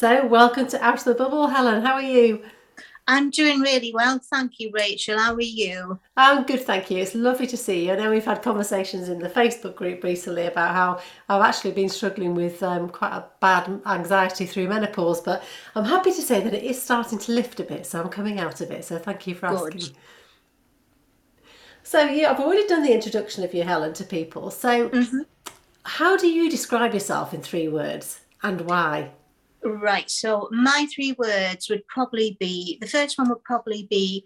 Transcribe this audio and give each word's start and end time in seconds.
So, 0.00 0.24
welcome 0.24 0.66
to 0.68 0.82
Out 0.82 0.96
of 0.96 1.04
the 1.04 1.14
Bubble, 1.14 1.46
Helen. 1.46 1.84
How 1.84 1.92
are 1.92 2.00
you? 2.00 2.42
I'm 3.06 3.28
doing 3.28 3.60
really 3.60 3.92
well, 3.92 4.18
thank 4.18 4.58
you, 4.58 4.70
Rachel. 4.72 5.18
How 5.18 5.34
are 5.34 5.40
you? 5.42 6.00
I'm 6.16 6.44
good, 6.44 6.62
thank 6.62 6.90
you. 6.90 6.96
It's 6.96 7.14
lovely 7.14 7.46
to 7.48 7.56
see 7.58 7.84
you. 7.84 7.92
I 7.92 7.96
know 7.96 8.08
we've 8.08 8.24
had 8.24 8.40
conversations 8.40 9.10
in 9.10 9.18
the 9.18 9.28
Facebook 9.28 9.74
group 9.74 10.02
recently 10.02 10.46
about 10.46 10.74
how 10.74 11.02
I've 11.28 11.46
actually 11.46 11.72
been 11.72 11.90
struggling 11.90 12.34
with 12.34 12.62
um, 12.62 12.88
quite 12.88 13.12
a 13.12 13.26
bad 13.40 13.82
anxiety 13.84 14.46
through 14.46 14.68
menopause, 14.68 15.20
but 15.20 15.44
I'm 15.74 15.84
happy 15.84 16.12
to 16.12 16.22
say 16.22 16.40
that 16.40 16.54
it 16.54 16.64
is 16.64 16.80
starting 16.80 17.18
to 17.18 17.32
lift 17.32 17.60
a 17.60 17.64
bit, 17.64 17.84
so 17.84 18.00
I'm 18.00 18.08
coming 18.08 18.40
out 18.40 18.62
of 18.62 18.70
it. 18.70 18.86
So, 18.86 18.96
thank 18.98 19.26
you 19.26 19.34
for 19.34 19.50
Good. 19.50 19.74
asking. 19.74 19.96
So, 21.82 22.04
yeah, 22.06 22.30
I've 22.30 22.40
already 22.40 22.66
done 22.66 22.84
the 22.84 22.94
introduction 22.94 23.44
of 23.44 23.52
you, 23.52 23.64
Helen, 23.64 23.92
to 23.92 24.04
people. 24.04 24.50
So, 24.50 24.88
Mhm. 24.88 25.26
how 25.82 26.16
do 26.16 26.26
you 26.26 26.48
describe 26.48 26.94
yourself 26.94 27.34
in 27.34 27.42
three 27.42 27.68
words 27.68 28.20
and 28.42 28.62
why? 28.62 29.10
Right, 29.62 30.10
so 30.10 30.48
my 30.50 30.86
three 30.94 31.12
words 31.18 31.68
would 31.68 31.86
probably 31.86 32.36
be 32.40 32.78
the 32.80 32.86
first 32.86 33.18
one 33.18 33.28
would 33.28 33.44
probably 33.44 33.86
be 33.90 34.24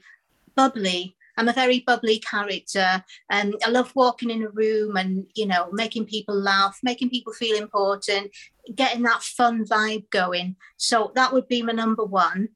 bubbly. 0.54 1.16
I'm 1.36 1.48
a 1.48 1.52
very 1.52 1.80
bubbly 1.80 2.20
character 2.20 3.02
and 3.28 3.56
I 3.64 3.70
love 3.70 3.90
walking 3.96 4.30
in 4.30 4.44
a 4.44 4.50
room 4.50 4.96
and, 4.96 5.26
you 5.34 5.46
know, 5.46 5.68
making 5.72 6.06
people 6.06 6.36
laugh, 6.36 6.78
making 6.84 7.10
people 7.10 7.32
feel 7.32 7.56
important, 7.56 8.30
getting 8.76 9.02
that 9.02 9.24
fun 9.24 9.64
vibe 9.64 10.08
going. 10.10 10.54
So 10.76 11.10
that 11.16 11.32
would 11.32 11.48
be 11.48 11.62
my 11.62 11.72
number 11.72 12.04
one. 12.04 12.50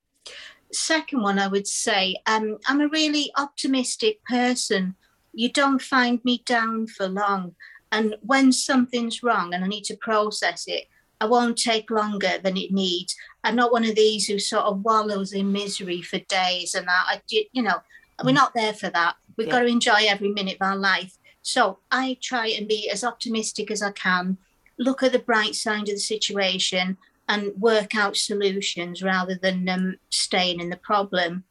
Second 0.72 1.22
one, 1.22 1.41
I 1.41 1.48
would 1.48 1.66
say, 1.66 2.16
um, 2.27 2.58
I'm 2.66 2.80
a 2.80 2.88
really 2.88 3.33
optimistic 3.36 4.22
person. 4.24 4.95
You 5.33 5.50
don't 5.50 5.83
find 5.83 6.24
me 6.24 6.42
down 6.47 6.86
for 6.86 7.08
long. 7.08 7.56
And 7.91 8.16
when 8.20 8.52
something's 8.52 9.22
wrong 9.24 9.55
and 9.55 9.64
I 9.64 9.66
need 9.66 9.84
to 9.84 9.97
process 9.97 10.69
it, 10.69 10.84
I 11.20 11.27
won't 11.27 11.58
take 11.58 11.90
longer 11.90 12.38
than 12.42 12.56
it 12.56 12.72
needs. 12.72 13.16
I'm 13.45 13.56
not 13.56 13.72
one 13.72 13.84
of 13.84 13.97
these 13.97 14.27
who 14.27 14.38
sort 14.38 14.64
of 14.64 14.84
wallows 14.84 15.33
in 15.33 15.52
misery 15.52 16.02
for 16.02 16.19
days 16.20 16.75
and 16.75 16.86
that. 16.86 17.05
I, 17.06 17.22
you 17.52 17.62
know, 17.62 17.78
we're 18.25 18.33
not 18.33 18.55
there 18.55 18.72
for 18.72 18.91
that. 18.91 19.16
We've 19.36 19.47
Yeah. 19.47 19.52
got 19.55 19.60
to 19.60 19.66
enjoy 19.66 20.06
every 20.06 20.28
minute 20.28 20.58
of 20.60 20.66
our 20.66 20.77
life. 20.77 21.16
So 21.42 21.78
I 21.91 22.19
try 22.20 22.48
and 22.48 22.69
be 22.69 22.91
as 22.91 23.05
optimistic 23.05 23.70
as 23.70 23.83
I 23.83 23.92
can, 23.92 24.38
look 24.78 25.02
at 25.02 25.12
the 25.12 25.19
bright 25.19 25.55
side 25.55 25.88
of 25.88 25.94
the 25.94 25.98
situation 25.98 26.98
and 27.28 27.53
work 27.58 27.94
out 27.94 28.16
solutions 28.16 29.03
rather 29.03 29.34
than 29.34 29.69
um, 29.69 29.97
staying 30.10 30.60
in 30.60 30.70
the 30.70 30.77
problem. 30.77 31.44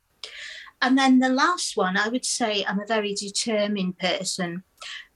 And 0.81 0.97
then 0.97 1.19
the 1.19 1.29
last 1.29 1.75
one, 1.75 1.97
I 1.97 2.07
would 2.07 2.25
say 2.25 2.63
I'm 2.63 2.79
a 2.79 2.85
very 2.85 3.13
determined 3.13 3.97
person. 3.97 4.63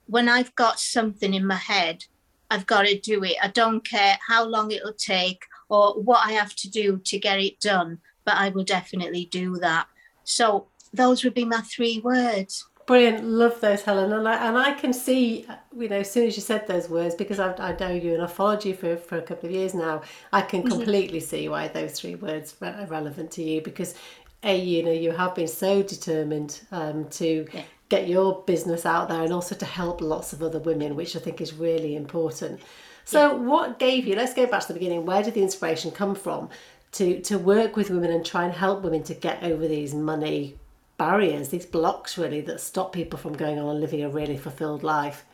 When 0.06 0.28
I've 0.28 0.54
got 0.54 0.80
something 0.80 1.34
in 1.34 1.46
my 1.46 1.56
head, 1.56 2.04
I've 2.52 2.66
got 2.66 2.82
to 2.82 3.00
do 3.00 3.24
it. 3.24 3.36
I 3.42 3.48
don't 3.48 3.82
care 3.88 4.18
how 4.28 4.44
long 4.44 4.70
it'll 4.70 4.92
take 4.92 5.42
or 5.70 5.94
what 5.94 6.26
I 6.26 6.32
have 6.32 6.54
to 6.56 6.70
do 6.70 7.00
to 7.06 7.18
get 7.18 7.40
it 7.40 7.58
done, 7.60 7.98
but 8.26 8.34
I 8.34 8.50
will 8.50 8.64
definitely 8.64 9.24
do 9.30 9.56
that. 9.56 9.86
So 10.24 10.68
those 10.92 11.24
would 11.24 11.32
be 11.32 11.46
my 11.46 11.62
three 11.62 12.00
words. 12.00 12.68
Brilliant, 12.86 13.24
love 13.24 13.60
those, 13.60 13.82
Helen, 13.82 14.12
and 14.12 14.28
I 14.28 14.48
and 14.48 14.58
I 14.58 14.72
can 14.72 14.92
see, 14.92 15.46
you 15.74 15.88
know, 15.88 16.00
as 16.00 16.10
soon 16.10 16.26
as 16.26 16.36
you 16.36 16.42
said 16.42 16.66
those 16.66 16.90
words, 16.90 17.14
because 17.14 17.38
I, 17.38 17.54
I 17.54 17.76
know 17.78 17.90
you 17.90 18.12
and 18.14 18.22
I've 18.22 18.32
followed 18.32 18.64
you 18.64 18.74
for, 18.74 18.96
for 18.96 19.18
a 19.18 19.22
couple 19.22 19.48
of 19.48 19.54
years 19.54 19.72
now, 19.72 20.02
I 20.32 20.42
can 20.42 20.62
completely 20.64 21.20
see 21.20 21.48
why 21.48 21.68
those 21.68 22.00
three 22.00 22.16
words 22.16 22.56
are 22.60 22.86
relevant 22.86 23.30
to 23.32 23.42
you. 23.42 23.62
Because 23.62 23.94
a, 24.42 24.58
you 24.58 24.82
know, 24.82 24.90
you 24.90 25.12
have 25.12 25.36
been 25.36 25.48
so 25.48 25.82
determined 25.82 26.60
um, 26.72 27.08
to 27.10 27.46
Yeah. 27.54 27.62
Get 27.92 28.08
your 28.08 28.42
business 28.42 28.86
out 28.86 29.08
there, 29.08 29.22
and 29.22 29.32
also 29.32 29.54
to 29.54 29.66
help 29.66 30.00
lots 30.00 30.32
of 30.32 30.42
other 30.42 30.58
women, 30.58 30.96
which 30.96 31.14
I 31.14 31.18
think 31.18 31.40
is 31.40 31.52
really 31.52 31.94
important. 31.94 32.60
So, 33.04 33.36
what 33.36 33.78
gave 33.78 34.06
you? 34.06 34.16
Let's 34.16 34.34
go 34.34 34.46
back 34.46 34.62
to 34.62 34.68
the 34.68 34.74
beginning. 34.74 35.04
Where 35.04 35.22
did 35.22 35.34
the 35.34 35.42
inspiration 35.42 35.90
come 35.90 36.14
from 36.14 36.48
to 36.92 37.20
to 37.20 37.38
work 37.38 37.76
with 37.76 37.90
women 37.90 38.10
and 38.10 38.24
try 38.24 38.44
and 38.44 38.54
help 38.54 38.82
women 38.82 39.02
to 39.04 39.14
get 39.14 39.42
over 39.42 39.68
these 39.68 39.94
money 39.94 40.56
barriers, 40.98 41.48
these 41.48 41.66
blocks 41.66 42.16
really 42.16 42.40
that 42.42 42.60
stop 42.60 42.92
people 42.92 43.18
from 43.18 43.36
going 43.36 43.58
on 43.58 43.68
and 43.68 43.80
living 43.80 44.04
a 44.04 44.08
really 44.08 44.36
fulfilled 44.36 44.82
life. 44.82 45.24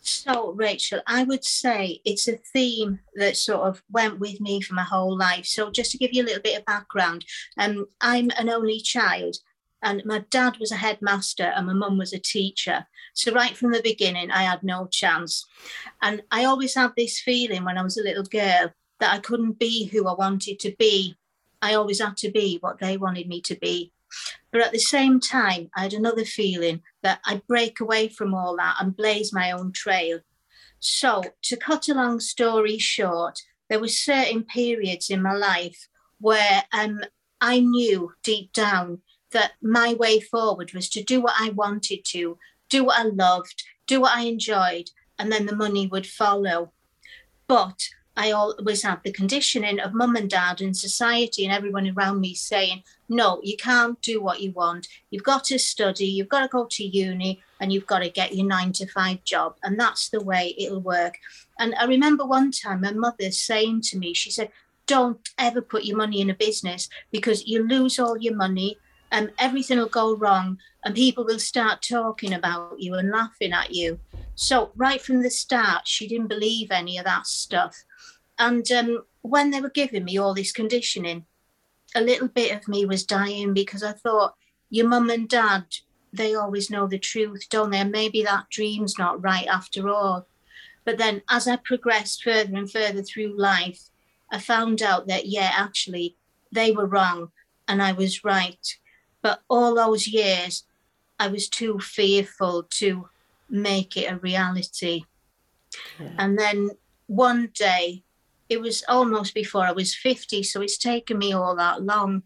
So, 0.00 0.50
Rachel, 0.52 1.00
I 1.06 1.22
would 1.22 1.44
say 1.44 2.00
it's 2.04 2.26
a 2.26 2.36
theme 2.52 2.98
that 3.14 3.36
sort 3.36 3.60
of 3.60 3.84
went 3.92 4.18
with 4.18 4.40
me 4.40 4.60
for 4.60 4.74
my 4.74 4.82
whole 4.82 5.16
life. 5.16 5.46
So, 5.46 5.70
just 5.70 5.92
to 5.92 5.98
give 5.98 6.12
you 6.12 6.24
a 6.24 6.28
little 6.28 6.42
bit 6.42 6.58
of 6.58 6.64
background, 6.64 7.24
um, 7.56 7.86
I'm 8.00 8.30
an 8.36 8.48
only 8.48 8.80
child, 8.80 9.36
and 9.82 10.04
my 10.04 10.24
dad 10.30 10.58
was 10.58 10.70
a 10.70 10.76
headmaster, 10.76 11.44
and 11.44 11.66
my 11.66 11.72
mum 11.72 11.98
was 11.98 12.12
a 12.12 12.18
teacher. 12.18 12.86
So, 13.14 13.32
right 13.32 13.56
from 13.56 13.72
the 13.72 13.82
beginning, 13.82 14.30
I 14.30 14.44
had 14.44 14.62
no 14.62 14.86
chance. 14.86 15.44
And 16.00 16.22
I 16.30 16.44
always 16.44 16.74
had 16.74 16.92
this 16.96 17.20
feeling 17.20 17.64
when 17.64 17.78
I 17.78 17.82
was 17.82 17.98
a 17.98 18.02
little 18.02 18.24
girl 18.24 18.72
that 19.00 19.12
I 19.12 19.18
couldn't 19.18 19.58
be 19.58 19.86
who 19.86 20.06
I 20.06 20.14
wanted 20.14 20.60
to 20.60 20.74
be. 20.78 21.16
I 21.60 21.74
always 21.74 22.00
had 22.00 22.16
to 22.18 22.30
be 22.30 22.58
what 22.60 22.78
they 22.78 22.96
wanted 22.96 23.28
me 23.28 23.40
to 23.42 23.56
be. 23.56 23.92
But 24.50 24.60
at 24.60 24.72
the 24.72 24.78
same 24.78 25.18
time, 25.20 25.70
I 25.74 25.82
had 25.82 25.94
another 25.94 26.24
feeling 26.24 26.82
that 27.02 27.20
I'd 27.26 27.46
break 27.46 27.80
away 27.80 28.08
from 28.08 28.34
all 28.34 28.56
that 28.56 28.76
and 28.80 28.96
blaze 28.96 29.32
my 29.32 29.50
own 29.50 29.72
trail. 29.72 30.20
So, 30.78 31.22
to 31.42 31.56
cut 31.56 31.88
a 31.88 31.94
long 31.94 32.20
story 32.20 32.78
short, 32.78 33.40
there 33.68 33.80
were 33.80 33.88
certain 33.88 34.44
periods 34.44 35.10
in 35.10 35.22
my 35.22 35.34
life 35.34 35.88
where 36.20 36.62
um, 36.72 37.00
I 37.40 37.60
knew 37.60 38.12
deep 38.22 38.52
down 38.52 39.00
that 39.32 39.52
my 39.62 39.94
way 39.94 40.20
forward 40.20 40.72
was 40.72 40.88
to 40.90 41.02
do 41.02 41.20
what 41.20 41.34
I 41.38 41.50
wanted 41.50 42.04
to, 42.06 42.38
do 42.68 42.84
what 42.84 42.98
I 42.98 43.04
loved, 43.04 43.64
do 43.86 44.00
what 44.00 44.16
I 44.16 44.22
enjoyed, 44.22 44.90
and 45.18 45.30
then 45.30 45.46
the 45.46 45.56
money 45.56 45.86
would 45.86 46.06
follow. 46.06 46.72
But 47.46 47.88
I 48.16 48.30
always 48.30 48.82
had 48.82 49.00
the 49.02 49.12
conditioning 49.12 49.80
of 49.80 49.94
mum 49.94 50.16
and 50.16 50.28
dad 50.28 50.60
and 50.60 50.76
society 50.76 51.44
and 51.44 51.54
everyone 51.54 51.88
around 51.88 52.20
me 52.20 52.34
saying, 52.34 52.82
no, 53.08 53.40
you 53.42 53.56
can't 53.56 54.00
do 54.02 54.20
what 54.20 54.40
you 54.40 54.52
want. 54.52 54.86
You've 55.10 55.22
got 55.22 55.44
to 55.44 55.58
study, 55.58 56.06
you've 56.06 56.28
got 56.28 56.40
to 56.42 56.48
go 56.48 56.66
to 56.70 56.84
uni, 56.84 57.42
and 57.60 57.72
you've 57.72 57.86
got 57.86 58.00
to 58.00 58.10
get 58.10 58.34
your 58.34 58.46
nine 58.46 58.72
to 58.72 58.86
five 58.86 59.24
job. 59.24 59.56
And 59.62 59.80
that's 59.80 60.10
the 60.10 60.22
way 60.22 60.54
it'll 60.58 60.80
work. 60.80 61.14
And 61.58 61.74
I 61.76 61.84
remember 61.86 62.26
one 62.26 62.50
time 62.50 62.82
my 62.82 62.92
mother 62.92 63.30
saying 63.30 63.82
to 63.82 63.98
me, 63.98 64.12
she 64.12 64.30
said, 64.30 64.50
don't 64.86 65.30
ever 65.38 65.62
put 65.62 65.84
your 65.84 65.96
money 65.96 66.20
in 66.20 66.28
a 66.28 66.34
business 66.34 66.88
because 67.12 67.46
you 67.46 67.66
lose 67.66 67.98
all 67.98 68.18
your 68.18 68.34
money 68.34 68.76
and 69.12 69.30
everything 69.38 69.78
will 69.78 69.88
go 69.88 70.16
wrong 70.16 70.58
and 70.84 70.94
people 70.94 71.24
will 71.24 71.38
start 71.38 71.82
talking 71.82 72.32
about 72.32 72.80
you 72.80 72.94
and 72.94 73.10
laughing 73.10 73.52
at 73.52 73.72
you. 73.72 74.00
So, 74.34 74.72
right 74.74 75.00
from 75.00 75.22
the 75.22 75.30
start, 75.30 75.86
she 75.86 76.08
didn't 76.08 76.28
believe 76.28 76.70
any 76.70 76.98
of 76.98 77.04
that 77.04 77.26
stuff. 77.26 77.84
And 78.38 78.68
um, 78.72 79.04
when 79.20 79.50
they 79.50 79.60
were 79.60 79.70
giving 79.70 80.04
me 80.04 80.18
all 80.18 80.34
this 80.34 80.50
conditioning, 80.50 81.26
a 81.94 82.00
little 82.00 82.28
bit 82.28 82.56
of 82.56 82.66
me 82.66 82.86
was 82.86 83.04
dying 83.04 83.52
because 83.52 83.82
I 83.82 83.92
thought, 83.92 84.34
your 84.70 84.88
mum 84.88 85.10
and 85.10 85.28
dad, 85.28 85.66
they 86.14 86.34
always 86.34 86.70
know 86.70 86.86
the 86.86 86.98
truth, 86.98 87.46
don't 87.50 87.70
they? 87.70 87.78
And 87.78 87.92
maybe 87.92 88.22
that 88.22 88.48
dream's 88.50 88.98
not 88.98 89.22
right 89.22 89.46
after 89.46 89.90
all. 89.90 90.26
But 90.84 90.96
then 90.96 91.22
as 91.28 91.46
I 91.46 91.56
progressed 91.56 92.24
further 92.24 92.56
and 92.56 92.70
further 92.70 93.02
through 93.02 93.38
life, 93.38 93.90
I 94.30 94.38
found 94.38 94.80
out 94.82 95.06
that, 95.08 95.26
yeah, 95.26 95.52
actually, 95.54 96.16
they 96.50 96.72
were 96.72 96.86
wrong 96.86 97.30
and 97.68 97.82
I 97.82 97.92
was 97.92 98.24
right. 98.24 98.78
But 99.22 99.40
all 99.48 99.74
those 99.74 100.06
years, 100.06 100.64
I 101.18 101.28
was 101.28 101.48
too 101.48 101.78
fearful 101.78 102.64
to 102.70 103.08
make 103.48 103.96
it 103.96 104.10
a 104.10 104.16
reality. 104.16 105.04
Yeah. 105.98 106.10
And 106.18 106.38
then 106.38 106.70
one 107.06 107.50
day, 107.54 108.02
it 108.48 108.60
was 108.60 108.84
almost 108.88 109.34
before 109.34 109.64
I 109.64 109.72
was 109.72 109.94
50, 109.94 110.42
so 110.42 110.60
it's 110.60 110.76
taken 110.76 111.18
me 111.18 111.32
all 111.32 111.56
that 111.56 111.82
long. 111.82 112.22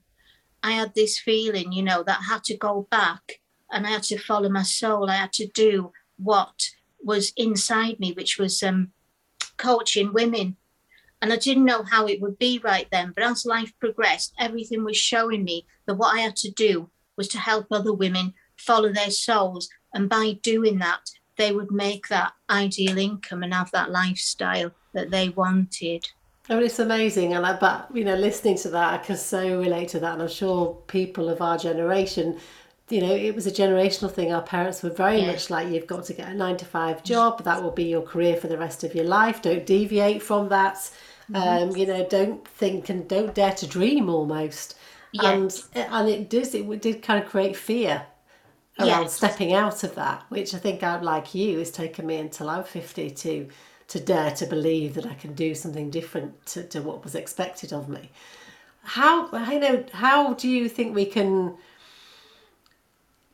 I 0.62 0.72
had 0.72 0.94
this 0.94 1.18
feeling, 1.18 1.72
you 1.72 1.82
know, 1.82 2.02
that 2.02 2.18
I 2.20 2.24
had 2.24 2.42
to 2.44 2.56
go 2.56 2.88
back 2.90 3.40
and 3.70 3.86
I 3.86 3.90
had 3.90 4.02
to 4.04 4.18
follow 4.18 4.48
my 4.48 4.62
soul. 4.62 5.08
I 5.08 5.16
had 5.16 5.32
to 5.34 5.46
do 5.46 5.92
what 6.16 6.70
was 7.02 7.32
inside 7.36 8.00
me, 8.00 8.12
which 8.12 8.38
was 8.38 8.62
um, 8.62 8.92
coaching 9.56 10.12
women. 10.12 10.56
And 11.22 11.32
I 11.32 11.36
didn't 11.36 11.64
know 11.64 11.82
how 11.82 12.06
it 12.06 12.20
would 12.20 12.38
be 12.38 12.60
right 12.62 12.86
then. 12.92 13.12
But 13.14 13.24
as 13.24 13.46
life 13.46 13.72
progressed, 13.80 14.34
everything 14.38 14.84
was 14.84 14.96
showing 14.96 15.44
me 15.44 15.66
that 15.86 15.94
what 15.94 16.14
I 16.14 16.20
had 16.20 16.36
to 16.36 16.50
do 16.50 16.90
was 17.16 17.28
to 17.28 17.38
help 17.38 17.66
other 17.70 17.92
women 17.92 18.34
follow 18.56 18.92
their 18.92 19.10
souls. 19.10 19.68
And 19.94 20.08
by 20.08 20.38
doing 20.42 20.78
that, 20.78 21.00
they 21.36 21.52
would 21.52 21.70
make 21.70 22.08
that 22.08 22.32
ideal 22.50 22.98
income 22.98 23.42
and 23.42 23.54
have 23.54 23.70
that 23.70 23.90
lifestyle 23.90 24.70
that 24.94 25.10
they 25.10 25.30
wanted. 25.30 26.06
Oh, 26.48 26.60
it's 26.60 26.78
amazing, 26.78 27.34
and 27.34 27.44
I, 27.44 27.58
but 27.58 27.88
you 27.92 28.04
know, 28.04 28.14
listening 28.14 28.56
to 28.58 28.68
that, 28.68 28.94
I 28.94 28.98
can 28.98 29.16
so 29.16 29.58
relate 29.58 29.88
to 29.90 30.00
that, 30.00 30.12
and 30.12 30.22
I'm 30.22 30.28
sure 30.28 30.80
people 30.86 31.28
of 31.28 31.42
our 31.42 31.58
generation, 31.58 32.38
you 32.88 33.00
know, 33.00 33.12
it 33.14 33.34
was 33.34 33.46
a 33.46 33.50
generational 33.50 34.10
thing. 34.10 34.32
Our 34.32 34.42
parents 34.42 34.82
were 34.82 34.90
very 34.90 35.20
Yeah. 35.20 35.26
much 35.26 35.50
like, 35.50 35.68
you've 35.68 35.86
got 35.88 36.04
to 36.04 36.12
get 36.14 36.28
a 36.28 36.34
nine 36.34 36.56
to 36.58 36.64
five 36.64 37.02
job. 37.02 37.42
That 37.44 37.62
will 37.62 37.72
be 37.72 37.84
your 37.84 38.02
career 38.02 38.36
for 38.36 38.48
the 38.48 38.58
rest 38.58 38.84
of 38.84 38.94
your 38.94 39.04
life. 39.04 39.42
Don't 39.42 39.66
deviate 39.66 40.22
from 40.22 40.48
that. 40.50 40.90
Um, 41.34 41.74
you 41.76 41.86
know, 41.86 42.06
don't 42.08 42.46
think 42.46 42.88
and 42.88 43.08
don't 43.08 43.34
dare 43.34 43.52
to 43.54 43.66
dream 43.66 44.08
almost. 44.08 44.76
And 45.18 45.52
and 45.74 46.08
it 46.08 46.30
does 46.30 46.54
it 46.54 46.80
did 46.80 47.02
kind 47.02 47.22
of 47.22 47.28
create 47.28 47.56
fear 47.56 48.06
around 48.78 49.08
Yes. 49.08 49.10
stepping 49.10 49.52
out 49.52 49.84
of 49.84 49.94
that, 49.94 50.24
which 50.28 50.54
I 50.54 50.58
think 50.58 50.82
I'd 50.82 51.02
like 51.02 51.34
you 51.34 51.58
has 51.58 51.70
taken 51.70 52.06
me 52.06 52.16
until 52.18 52.50
I'm 52.50 52.64
50 52.64 53.10
to 53.10 53.48
to 53.88 54.00
dare 54.00 54.32
to 54.32 54.46
believe 54.46 54.94
that 54.94 55.06
I 55.06 55.14
can 55.14 55.34
do 55.34 55.54
something 55.54 55.90
different 55.90 56.44
to, 56.46 56.64
to 56.68 56.82
what 56.82 57.04
was 57.04 57.14
expected 57.14 57.72
of 57.72 57.88
me. 57.88 58.10
How 58.82 59.30
you 59.50 59.60
know 59.60 59.84
how 59.92 60.34
do 60.34 60.48
you 60.48 60.68
think 60.68 60.94
we 60.94 61.06
can 61.06 61.56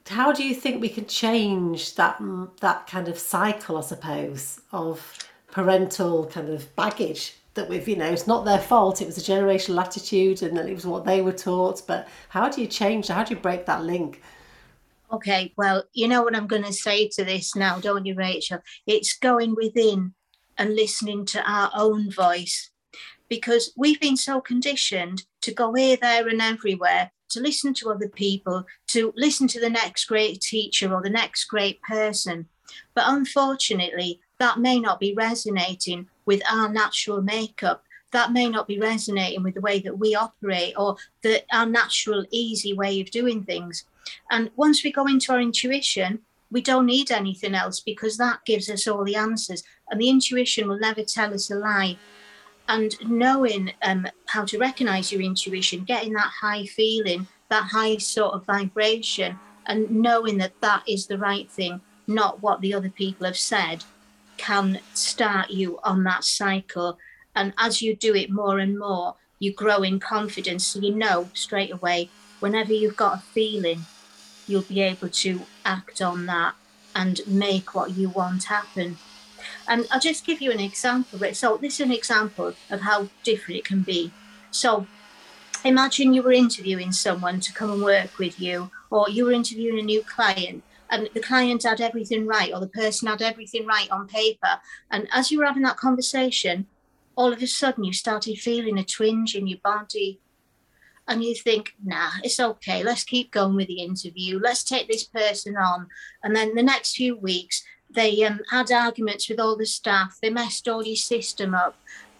how 0.09 0.33
do 0.33 0.45
you 0.45 0.55
think 0.55 0.81
we 0.81 0.89
can 0.89 1.07
change 1.07 1.95
that 1.95 2.21
that 2.61 2.87
kind 2.87 3.09
of 3.09 3.19
cycle, 3.19 3.77
I 3.77 3.83
suppose, 3.83 4.61
of 4.73 5.19
parental 5.51 6.27
kind 6.27 6.49
of 6.49 6.75
baggage 6.77 7.37
that 7.55 7.69
we've, 7.69 7.87
you 7.87 7.97
know, 7.97 8.11
it's 8.11 8.27
not 8.27 8.45
their 8.45 8.59
fault. 8.59 9.03
It 9.03 9.07
was 9.07 9.19
a 9.19 9.33
generational 9.33 9.81
attitude, 9.81 10.43
and 10.43 10.59
it 10.59 10.75
was 10.75 10.87
what 10.87 11.05
they 11.05 11.21
were 11.21 11.33
taught. 11.33 11.83
But 11.87 12.09
how 12.31 12.49
do 12.49 12.61
you 12.61 12.67
change? 12.67 13.09
How 13.09 13.25
do 13.25 13.35
you 13.35 13.41
break 13.41 13.67
that 13.67 13.85
link? 13.85 14.23
Okay, 15.13 15.53
well, 15.59 15.85
you 15.93 16.09
know 16.09 16.23
what 16.23 16.35
I'm 16.35 16.47
going 16.47 16.65
to 16.65 16.73
say 16.73 17.09
to 17.09 17.25
this 17.25 17.55
now, 17.55 17.79
don't 17.79 18.07
you, 18.07 18.15
Rachel? 18.15 18.61
It's 18.87 19.19
going 19.19 19.55
within 19.55 20.15
and 20.57 20.75
listening 20.75 21.27
to 21.27 21.51
our 21.51 21.71
own 21.75 22.11
voice 22.11 22.71
because 23.29 23.73
we've 23.77 24.01
been 24.01 24.17
so 24.17 24.41
conditioned 24.41 25.25
to 25.43 25.53
go 25.53 25.75
here, 25.75 25.99
there, 26.01 26.29
and 26.29 26.41
everywhere 26.41 27.11
to 27.33 27.41
listen 27.41 27.75
to 27.75 27.91
other 27.91 28.09
people, 28.09 28.67
to 28.89 29.13
listen 29.17 29.49
to 29.49 29.61
the 29.61 29.71
next 29.71 30.05
great 30.07 30.41
teacher 30.41 30.95
or 30.95 31.03
the 31.03 31.11
next 31.11 31.45
great 31.45 31.81
person. 31.83 32.49
But 32.95 33.05
unfortunately, 33.07 34.21
that 34.39 34.59
may 34.59 34.81
not 34.81 35.01
be 35.01 35.15
resonating 35.15 36.09
with 36.25 36.43
our 36.51 36.69
natural 36.69 37.23
makeup. 37.23 37.85
That 38.13 38.33
may 38.33 38.49
not 38.49 38.67
be 38.67 38.79
resonating 38.79 39.43
with 39.43 39.55
the 39.55 39.61
way 39.61 39.81
that 39.81 39.99
we 39.99 40.15
operate 40.15 40.75
or 40.77 40.97
the, 41.23 41.43
our 41.53 41.67
natural, 41.67 42.25
easy 42.31 42.75
way 42.75 43.01
of 43.01 43.11
doing 43.11 43.45
things. 43.45 43.85
And 44.31 44.51
once 44.57 44.85
we 44.85 44.93
go 44.93 45.07
into 45.07 45.33
our 45.33 45.41
intuition, 45.41 46.21
we 46.51 46.61
don't 46.61 46.87
need 46.87 47.11
anything 47.11 47.55
else 47.55 47.81
because 47.81 48.19
that 48.19 48.45
gives 48.45 48.69
us 48.69 48.87
all 48.87 49.05
the 49.05 49.17
answers. 49.17 49.63
And 49.91 50.01
the 50.01 50.11
intuition 50.11 50.69
will 50.69 50.79
never 50.79 51.03
tell 51.03 51.33
us 51.33 51.51
a 51.51 51.55
lie 51.55 51.97
and 52.69 52.95
knowing 53.09 53.73
um, 53.83 54.07
how 54.27 54.45
to 54.45 54.59
recognize 54.59 55.13
your 55.13 55.23
intuition, 55.23 55.85
getting 55.85 56.13
that 56.15 56.33
high 56.41 56.65
feeling, 56.65 57.27
that 57.49 57.65
high 57.65 57.97
sort 57.97 58.35
of 58.35 58.47
vibration, 58.47 59.39
and 59.67 59.91
knowing 59.91 60.39
that 60.39 60.61
that 60.61 60.83
is 60.89 61.07
the 61.07 61.19
right 61.19 61.51
thing, 61.51 61.81
not 62.07 62.43
what 62.43 62.61
the 62.61 62.75
other 62.75 62.91
people 62.91 63.27
have 63.27 63.37
said, 63.37 63.85
can 64.37 64.81
start 64.95 65.51
you 65.51 65.79
on 65.85 66.05
that 66.05 66.25
cycle. 66.25 66.99
And 67.35 67.53
as 67.59 67.83
you 67.83 67.95
do 67.95 68.15
it 68.15 68.31
more 68.31 68.59
and 68.59 68.79
more, 68.79 69.17
you 69.39 69.53
grow 69.53 69.83
in 69.83 70.01
confidence. 70.01 70.67
So 70.67 70.81
you 70.81 70.95
know 70.95 71.29
straight 71.35 71.73
away, 71.73 72.11
whenever 72.41 72.73
you've 72.73 72.97
got 72.97 73.19
a 73.19 73.23
feeling, 73.23 73.87
you'll 74.47 74.63
be 74.63 74.81
able 74.81 75.09
to 75.09 75.43
act 75.65 76.01
on 76.03 76.27
that 76.27 76.55
and 76.95 77.21
make 77.27 77.75
what 77.75 77.97
you 77.97 78.09
want 78.09 78.45
happen. 78.45 78.99
And 79.73 79.89
I'll 79.91 79.99
just 79.99 80.27
give 80.27 80.43
you 80.43 80.53
an 80.53 80.61
example. 80.61 81.19
So 81.33 81.57
this 81.57 81.81
is 81.81 81.87
an 81.87 81.93
example 81.93 82.53
of 82.69 82.81
how 82.83 83.09
different 83.25 83.61
it 83.61 83.65
can 83.65 83.81
be. 83.81 84.13
So 84.51 84.87
imagine 85.65 86.13
you 86.13 86.23
were 86.23 86.33
interviewing 86.33 86.93
someone 86.93 87.41
to 87.41 87.55
come 87.55 87.71
and 87.71 87.83
work 87.83 88.19
with 88.19 88.39
you, 88.39 88.71
or 88.91 89.09
you 89.09 89.25
were 89.25 89.33
interviewing 89.33 89.79
a 89.79 89.83
new 89.83 90.03
client 90.03 90.63
and 90.91 91.09
the 91.15 91.21
client 91.21 91.63
had 91.63 91.81
everything 91.81 92.27
right, 92.27 92.53
or 92.53 92.61
the 92.61 92.69
person 92.69 93.09
had 93.09 93.23
everything 93.23 93.65
right 93.65 93.91
on 93.91 94.07
paper. 94.07 94.61
And 94.91 95.09
as 95.11 95.31
you 95.31 95.39
were 95.39 95.47
having 95.47 95.63
that 95.63 95.79
conversation, 95.79 96.67
all 97.17 97.33
of 97.33 97.43
a 97.43 97.47
sudden 97.47 97.85
you 97.85 97.95
started 97.95 98.37
feeling 98.37 98.79
a 98.79 98.85
twinge 98.85 99.35
in 99.35 99.47
your 99.47 99.61
body. 99.65 100.21
And 101.09 101.25
you 101.25 101.35
think, 101.35 101.75
nah, 101.83 102.11
it's 102.23 102.39
okay. 102.39 102.85
Let's 102.85 103.05
keep 103.05 103.31
going 103.31 103.57
with 103.57 103.69
the 103.69 103.81
interview. 103.81 104.39
Let's 104.39 104.65
take 104.65 104.87
this 104.87 105.05
person 105.05 105.57
on. 105.57 105.89
And 106.23 106.37
then 106.37 106.55
the 106.55 106.63
next 106.63 106.95
few 106.95 107.17
weeks, 107.17 107.65
they 107.95 108.25
um, 108.25 108.41
had 108.51 108.71
arguments 108.71 109.29
with 109.29 109.41
all 109.41 109.57
the 109.57 109.67
staff. 109.67 110.19
They 110.21 110.31
messed 110.31 110.69
all 110.69 110.85
your 110.85 110.97
system 110.97 111.55
up. 111.55 111.77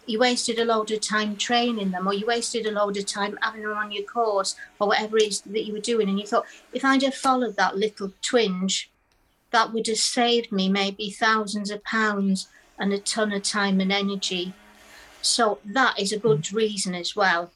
You 0.07 0.19
wasted 0.19 0.59
a 0.59 0.65
load 0.65 0.91
of 0.91 1.01
time 1.01 1.37
training 1.37 1.93
them, 1.93 2.07
or 2.07 2.15
you 2.15 2.27
wasted 2.27 2.67
a 2.67 2.73
load 2.73 2.97
of 2.97 3.07
time 3.07 3.39
having 3.41 3.63
them 3.63 3.77
on 3.77 3.93
your 3.93 4.05
course, 4.05 4.57
or 4.81 4.89
whatever 4.89 5.17
it 5.17 5.29
is 5.29 5.41
that 5.43 5.65
you 5.65 5.73
were 5.73 5.79
doing. 5.79 6.09
And 6.09 6.19
you 6.19 6.27
thought, 6.27 6.47
if 6.73 6.85
I'd 6.85 7.03
have 7.03 7.15
followed 7.15 7.57
that 7.57 7.77
little 7.77 8.13
twinge, 8.21 8.91
that 9.53 9.73
would 9.73 9.87
have 9.87 9.99
saved 9.99 10.51
me 10.51 10.69
maybe 10.69 11.11
thousands 11.11 11.71
of 11.71 11.85
pounds 11.85 12.49
and 12.79 12.93
a 12.93 12.99
ton 12.99 13.33
of 13.33 13.43
time 13.43 13.81
and 13.81 13.93
energy. 13.93 14.55
So 15.21 15.61
that 15.65 15.99
is 16.01 16.13
a 16.13 16.19
good 16.19 16.53
reason 16.53 16.95
as 16.95 17.15
well. 17.15 17.53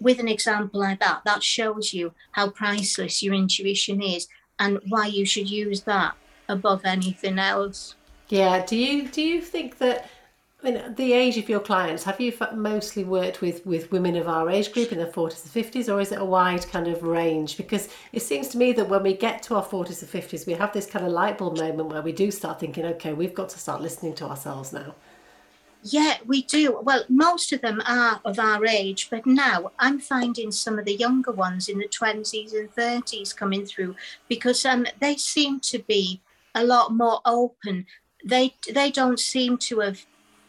With 0.00 0.20
an 0.20 0.28
example 0.28 0.80
like 0.80 1.00
that, 1.00 1.22
that 1.24 1.42
shows 1.42 1.92
you 1.92 2.12
how 2.32 2.50
priceless 2.50 3.22
your 3.22 3.34
intuition 3.34 4.00
is 4.00 4.28
and 4.58 4.78
why 4.88 5.06
you 5.06 5.24
should 5.24 5.50
use 5.50 5.82
that 5.82 6.14
above 6.48 6.84
anything 6.84 7.38
else. 7.38 7.94
Yeah. 8.28 8.64
Do 8.64 8.76
you 8.76 9.08
do 9.08 9.22
you 9.22 9.40
think 9.40 9.78
that? 9.78 10.08
I 10.60 10.70
mean, 10.72 10.94
the 10.96 11.12
age 11.12 11.38
of 11.38 11.48
your 11.48 11.60
clients, 11.60 12.02
have 12.02 12.20
you 12.20 12.32
mostly 12.52 13.04
worked 13.04 13.40
with, 13.40 13.64
with 13.64 13.92
women 13.92 14.16
of 14.16 14.26
our 14.26 14.50
age 14.50 14.72
group 14.72 14.90
in 14.90 14.98
their 14.98 15.06
40s 15.06 15.54
and 15.54 15.64
50s, 15.64 15.92
or 15.92 16.00
is 16.00 16.10
it 16.10 16.20
a 16.20 16.24
wide 16.24 16.66
kind 16.68 16.88
of 16.88 17.04
range? 17.04 17.56
Because 17.56 17.88
it 18.12 18.22
seems 18.22 18.48
to 18.48 18.58
me 18.58 18.72
that 18.72 18.88
when 18.88 19.04
we 19.04 19.14
get 19.14 19.40
to 19.44 19.54
our 19.54 19.64
40s 19.64 20.02
and 20.02 20.10
50s, 20.10 20.48
we 20.48 20.54
have 20.54 20.72
this 20.72 20.86
kind 20.86 21.06
of 21.06 21.12
light 21.12 21.38
bulb 21.38 21.58
moment 21.58 21.90
where 21.90 22.02
we 22.02 22.10
do 22.10 22.32
start 22.32 22.58
thinking, 22.58 22.84
okay, 22.86 23.12
we've 23.12 23.34
got 23.34 23.50
to 23.50 23.58
start 23.60 23.80
listening 23.80 24.14
to 24.14 24.24
ourselves 24.24 24.72
now. 24.72 24.96
Yeah, 25.84 26.16
we 26.26 26.42
do. 26.42 26.80
Well, 26.82 27.04
most 27.08 27.52
of 27.52 27.60
them 27.60 27.80
are 27.86 28.20
of 28.24 28.38
our 28.40 28.66
age, 28.66 29.08
but 29.10 29.24
now 29.26 29.70
I'm 29.78 30.00
finding 30.00 30.50
some 30.50 30.78
of 30.78 30.84
the 30.84 30.96
younger 30.96 31.30
ones 31.30 31.68
in 31.68 31.78
the 31.78 31.86
20s 31.88 32.52
and 32.52 32.74
30s 32.74 33.36
coming 33.36 33.64
through 33.64 33.94
because 34.28 34.64
um, 34.66 34.86
they 34.98 35.14
seem 35.14 35.60
to 35.60 35.78
be 35.78 36.20
a 36.58 36.64
lot 36.64 36.94
more 36.94 37.20
open. 37.24 37.86
They 38.24 38.54
they 38.72 38.90
don't 38.90 39.20
seem 39.20 39.58
to 39.58 39.80
have 39.80 40.04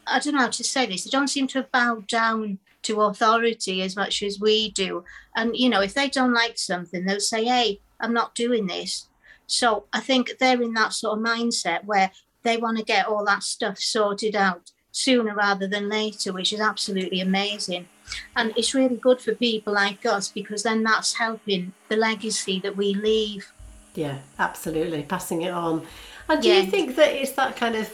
I 0.08 0.20
don't 0.20 0.34
know 0.34 0.42
how 0.42 0.50
to 0.50 0.64
say 0.64 0.86
this. 0.86 1.04
They 1.04 1.12
don't 1.12 1.28
seem 1.28 1.48
to 1.48 1.60
have 1.60 1.72
bowed 1.72 2.08
down 2.08 2.60
to 2.84 3.02
authority 3.02 3.82
as 3.82 3.96
much 3.96 4.24
as 4.24 4.40
we 4.40 4.72
do. 4.72 5.04
And 5.36 5.56
you 5.56 5.70
know, 5.70 5.82
if 5.82 5.94
they 5.94 6.10
don't 6.10 6.34
like 6.34 6.58
something, 6.58 7.06
they'll 7.06 7.20
say, 7.20 7.46
"Hey, 7.46 7.82
I'm 8.00 8.14
not 8.14 8.36
doing 8.36 8.68
this." 8.68 9.08
So 9.48 9.86
I 9.94 10.00
think 10.00 10.38
they're 10.40 10.62
in 10.62 10.74
that 10.74 10.94
sort 10.94 11.18
of 11.18 11.26
mindset 11.26 11.86
where 11.86 12.12
they 12.44 12.58
want 12.58 12.78
to 12.78 12.84
get 12.84 13.08
all 13.08 13.26
that 13.26 13.44
stuff 13.44 13.80
sorted 13.80 14.36
out 14.36 14.72
sooner 14.92 15.34
rather 15.34 15.68
than 15.68 15.90
later, 15.90 16.34
which 16.34 16.54
is 16.54 16.60
absolutely 16.60 17.22
amazing. 17.22 17.88
And 18.36 18.54
it's 18.56 18.74
really 18.74 18.98
good 18.98 19.22
for 19.22 19.36
people 19.36 19.74
like 19.74 20.06
us 20.06 20.30
because 20.30 20.64
then 20.64 20.84
that's 20.84 21.14
helping 21.14 21.74
the 21.90 21.96
legacy 21.96 22.60
that 22.62 22.76
we 22.76 22.94
leave. 22.94 23.52
Yeah, 24.00 24.20
absolutely. 24.38 25.04
Passing 25.04 25.42
it 25.42 25.52
on. 25.52 25.86
And 26.30 26.42
do 26.42 26.48
yeah. 26.48 26.62
you 26.62 26.72
think 26.72 26.96
that 26.96 27.12
it's 27.14 27.34
that 27.34 27.56
kind 27.58 27.76
of 27.76 27.88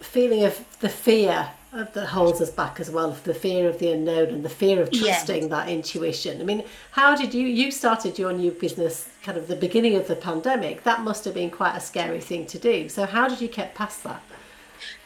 feeling 0.00 0.44
of 0.44 0.64
the 0.80 0.88
fear 0.88 1.50
that 1.72 2.06
holds 2.06 2.40
us 2.40 2.50
back 2.50 2.80
as 2.80 2.90
well, 2.90 3.12
the 3.24 3.34
fear 3.34 3.68
of 3.68 3.78
the 3.78 3.92
unknown 3.92 4.28
and 4.28 4.44
the 4.44 4.48
fear 4.48 4.82
of 4.82 4.90
trusting 4.90 5.42
yeah. 5.44 5.48
that 5.48 5.68
intuition? 5.68 6.40
I 6.40 6.44
mean, 6.44 6.64
how 6.90 7.16
did 7.16 7.32
you, 7.32 7.46
you 7.46 7.70
started 7.70 8.18
your 8.18 8.32
new 8.32 8.50
business 8.50 9.08
kind 9.28 9.36
of 9.36 9.46
the 9.46 9.56
beginning 9.56 9.94
of 9.94 10.06
the 10.06 10.16
pandemic. 10.16 10.84
That 10.84 11.02
must 11.02 11.24
have 11.26 11.34
been 11.34 11.50
quite 11.50 11.76
a 11.76 11.80
scary 11.80 12.20
thing 12.20 12.46
to 12.46 12.58
do. 12.58 12.88
So 12.88 13.04
how 13.04 13.28
did 13.28 13.42
you 13.42 13.48
get 13.48 13.74
past 13.74 14.02
that? 14.04 14.22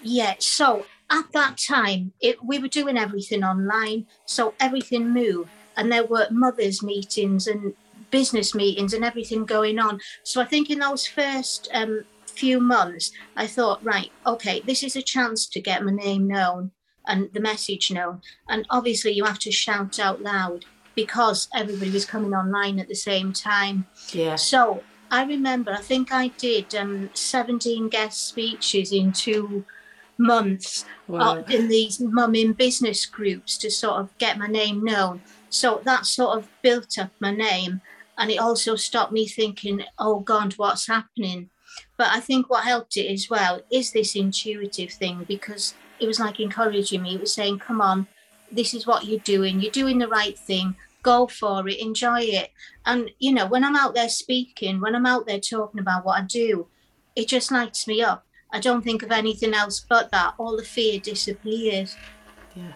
Yeah, 0.00 0.34
so 0.38 0.86
at 1.10 1.32
that 1.32 1.58
time, 1.58 2.12
it, 2.20 2.44
we 2.44 2.60
were 2.60 2.68
doing 2.68 2.96
everything 2.96 3.42
online, 3.42 4.06
so 4.24 4.54
everything 4.60 5.10
moved, 5.10 5.50
and 5.76 5.90
there 5.90 6.04
were 6.04 6.28
mothers' 6.30 6.82
meetings 6.84 7.48
and 7.48 7.74
business 8.12 8.54
meetings 8.54 8.94
and 8.94 9.04
everything 9.04 9.44
going 9.44 9.80
on. 9.80 9.98
So 10.22 10.40
I 10.40 10.44
think 10.44 10.70
in 10.70 10.78
those 10.78 11.04
first 11.04 11.68
um, 11.74 12.04
few 12.26 12.60
months, 12.60 13.10
I 13.36 13.48
thought, 13.48 13.84
right, 13.84 14.12
okay, 14.24 14.60
this 14.64 14.84
is 14.84 14.94
a 14.94 15.02
chance 15.02 15.46
to 15.48 15.60
get 15.60 15.84
my 15.84 15.90
name 15.90 16.28
known 16.28 16.70
and 17.08 17.28
the 17.32 17.40
message 17.40 17.90
known. 17.90 18.22
And 18.48 18.64
obviously, 18.70 19.10
you 19.10 19.24
have 19.24 19.40
to 19.40 19.50
shout 19.50 19.98
out 19.98 20.22
loud 20.22 20.64
because 20.94 21.48
everybody 21.54 21.90
was 21.90 22.04
coming 22.04 22.34
online 22.34 22.78
at 22.78 22.86
the 22.86 22.94
same 22.94 23.32
time. 23.32 23.86
Yeah. 24.12 24.36
So 24.36 24.84
I 25.10 25.24
remember, 25.24 25.72
I 25.72 25.80
think 25.80 26.12
I 26.12 26.28
did 26.28 26.74
um, 26.74 27.10
17 27.14 27.88
guest 27.88 28.28
speeches 28.28 28.92
in 28.92 29.12
two 29.12 29.64
months 30.18 30.84
wow. 31.08 31.38
uh, 31.38 31.42
in 31.48 31.68
these 31.68 31.98
mum 31.98 32.34
in 32.34 32.52
business 32.52 33.06
groups 33.06 33.58
to 33.58 33.70
sort 33.70 34.00
of 34.00 34.16
get 34.18 34.38
my 34.38 34.46
name 34.46 34.84
known. 34.84 35.22
So 35.48 35.80
that 35.84 36.06
sort 36.06 36.38
of 36.38 36.48
built 36.62 36.98
up 36.98 37.10
my 37.20 37.30
name 37.30 37.80
and 38.18 38.30
it 38.30 38.38
also 38.38 38.76
stopped 38.76 39.12
me 39.12 39.26
thinking, 39.26 39.82
oh 39.98 40.20
God, 40.20 40.54
what's 40.54 40.86
happening? 40.86 41.50
But 41.96 42.08
I 42.10 42.20
think 42.20 42.50
what 42.50 42.64
helped 42.64 42.96
it 42.96 43.10
as 43.10 43.30
well 43.30 43.60
is 43.70 43.92
this 43.92 44.14
intuitive 44.14 44.92
thing 44.92 45.24
because 45.26 45.74
it 45.98 46.06
was 46.06 46.20
like 46.20 46.40
encouraging 46.40 47.02
me. 47.02 47.14
It 47.14 47.20
was 47.20 47.32
saying, 47.32 47.60
come 47.60 47.80
on, 47.80 48.06
this 48.50 48.74
is 48.74 48.86
what 48.86 49.06
you're 49.06 49.20
doing. 49.20 49.60
You're 49.60 49.70
doing 49.70 49.98
the 49.98 50.08
right 50.08 50.38
thing. 50.38 50.76
Go 51.02 51.26
for 51.26 51.66
it. 51.68 51.80
Enjoy 51.80 52.20
it. 52.20 52.50
And, 52.84 53.10
you 53.18 53.32
know, 53.32 53.46
when 53.46 53.64
I'm 53.64 53.76
out 53.76 53.94
there 53.94 54.08
speaking, 54.08 54.80
when 54.80 54.94
I'm 54.94 55.06
out 55.06 55.26
there 55.26 55.40
talking 55.40 55.80
about 55.80 56.04
what 56.04 56.20
I 56.20 56.24
do, 56.24 56.68
it 57.16 57.28
just 57.28 57.50
lights 57.50 57.86
me 57.86 58.02
up. 58.02 58.26
I 58.52 58.60
don't 58.60 58.82
think 58.82 59.02
of 59.02 59.10
anything 59.10 59.54
else 59.54 59.80
but 59.80 60.10
that. 60.10 60.34
All 60.38 60.56
the 60.56 60.62
fear 60.62 61.00
disappears. 61.00 61.96
Yeah. 62.54 62.72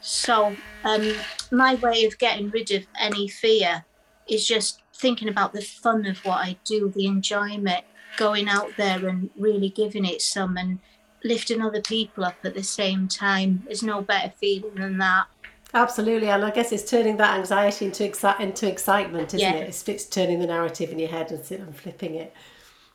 So, 0.00 0.54
um, 0.84 1.14
my 1.50 1.76
way 1.76 2.04
of 2.04 2.18
getting 2.18 2.50
rid 2.50 2.70
of 2.72 2.84
any 2.98 3.28
fear 3.28 3.84
is 4.28 4.46
just 4.46 4.80
thinking 4.94 5.28
about 5.28 5.52
the 5.52 5.60
fun 5.62 6.06
of 6.06 6.18
what 6.24 6.38
I 6.38 6.56
do, 6.64 6.90
the 6.94 7.06
enjoyment, 7.06 7.84
going 8.16 8.48
out 8.48 8.70
there 8.76 9.08
and 9.08 9.30
really 9.36 9.68
giving 9.68 10.04
it 10.04 10.22
some 10.22 10.56
and 10.56 10.78
lifting 11.24 11.60
other 11.60 11.80
people 11.80 12.24
up 12.24 12.36
at 12.44 12.54
the 12.54 12.62
same 12.62 13.08
time. 13.08 13.62
There's 13.64 13.82
no 13.82 14.02
better 14.02 14.32
feeling 14.38 14.74
than 14.76 14.98
that. 14.98 15.26
Absolutely, 15.72 16.28
and 16.28 16.44
I 16.44 16.50
guess 16.52 16.70
it's 16.70 16.88
turning 16.88 17.16
that 17.16 17.36
anxiety 17.36 17.86
into 17.86 18.04
exci- 18.04 18.38
into 18.38 18.70
excitement, 18.70 19.34
isn't 19.34 19.40
Yeah. 19.40 19.54
it? 19.54 19.68
It's, 19.68 19.88
it's 19.88 20.06
turning 20.06 20.38
the 20.38 20.46
narrative 20.46 20.90
in 20.90 21.00
your 21.00 21.08
head 21.08 21.32
and, 21.32 21.50
and 21.50 21.76
flipping 21.76 22.14
it. 22.14 22.32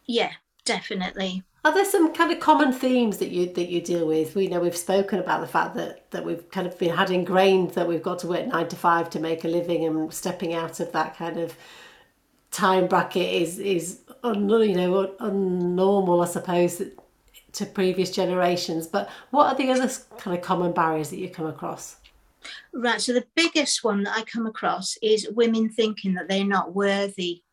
Yeah, 0.06 0.32
definitely. 0.64 1.44
Are 1.66 1.74
there 1.74 1.86
some 1.86 2.14
kind 2.14 2.32
of 2.32 2.40
common 2.40 2.72
themes 2.72 3.18
that 3.18 3.30
you 3.30 3.52
that 3.54 3.70
you 3.70 3.82
deal 3.82 4.08
with? 4.08 4.36
We 4.36 4.48
know 4.48 4.62
we've 4.62 4.78
spoken 4.78 5.20
about 5.20 5.42
the 5.42 5.48
fact 5.48 5.76
that 5.76 6.10
that 6.12 6.26
we've 6.26 6.50
kind 6.52 6.66
of 6.66 6.78
been 6.80 6.96
had 6.96 7.12
ingrained 7.12 7.72
that 7.72 7.88
we've 7.88 8.04
got 8.04 8.20
to 8.20 8.28
work 8.28 8.48
nine 8.48 8.70
to 8.70 8.76
five 8.76 9.10
to 9.12 9.20
make 9.20 9.44
a 9.44 9.50
living, 9.50 9.86
and 9.86 10.14
stepping 10.14 10.54
out 10.54 10.80
of 10.80 10.92
that 10.94 11.18
kind 11.18 11.38
of 11.38 11.56
time 12.52 12.88
bracket 12.88 13.34
is 13.42 13.60
is 13.60 14.00
un, 14.24 14.48
you 14.50 14.76
know 14.76 15.00
un, 15.00 15.08
unnormal, 15.20 16.24
I 16.26 16.30
suppose, 16.30 16.82
to 17.52 17.66
previous 17.66 18.12
generations. 18.12 18.88
But 18.88 19.10
what 19.32 19.48
are 19.48 19.56
the 19.56 19.72
other 19.72 19.92
kind 20.18 20.38
of 20.38 20.44
common 20.44 20.72
barriers 20.72 21.10
that 21.10 21.18
you 21.18 21.30
come 21.30 21.48
across? 21.48 21.98
Right. 22.74 23.02
So 23.02 23.14
the 23.14 23.28
biggest 23.36 23.84
one 23.84 24.04
that 24.04 24.16
I 24.16 24.24
come 24.24 24.48
across 24.48 24.98
is 25.02 25.30
women 25.36 25.70
thinking 25.70 26.14
that 26.14 26.30
they're 26.30 26.46
not 26.46 26.74
worthy. 26.74 27.44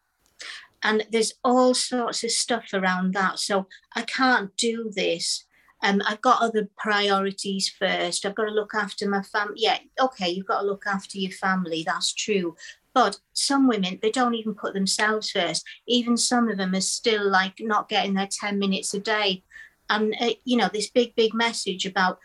And 0.86 1.04
there's 1.10 1.34
all 1.42 1.74
sorts 1.74 2.22
of 2.22 2.30
stuff 2.30 2.66
around 2.72 3.12
that. 3.14 3.40
So 3.40 3.66
I 3.96 4.02
can't 4.02 4.56
do 4.56 4.92
this. 4.94 5.44
Um, 5.82 6.00
I've 6.06 6.20
got 6.20 6.40
other 6.40 6.68
priorities 6.78 7.68
first. 7.68 8.24
I've 8.24 8.36
got 8.36 8.44
to 8.44 8.52
look 8.52 8.72
after 8.72 9.08
my 9.08 9.22
family. 9.22 9.56
Yeah, 9.56 9.78
okay, 10.00 10.30
you've 10.30 10.46
got 10.46 10.60
to 10.60 10.66
look 10.66 10.84
after 10.86 11.18
your 11.18 11.32
family. 11.32 11.82
That's 11.84 12.14
true. 12.14 12.54
But 12.94 13.18
some 13.32 13.66
women, 13.66 13.98
they 14.00 14.12
don't 14.12 14.36
even 14.36 14.54
put 14.54 14.74
themselves 14.74 15.32
first. 15.32 15.64
Even 15.88 16.16
some 16.16 16.48
of 16.48 16.56
them 16.56 16.72
are 16.72 16.80
still 16.80 17.28
like 17.28 17.54
not 17.58 17.88
getting 17.88 18.14
their 18.14 18.28
10 18.30 18.56
minutes 18.56 18.94
a 18.94 19.00
day. 19.00 19.42
And, 19.90 20.14
uh, 20.20 20.34
you 20.44 20.56
know, 20.56 20.70
this 20.72 20.88
big, 20.88 21.16
big 21.16 21.34
message 21.34 21.84
about 21.84 22.20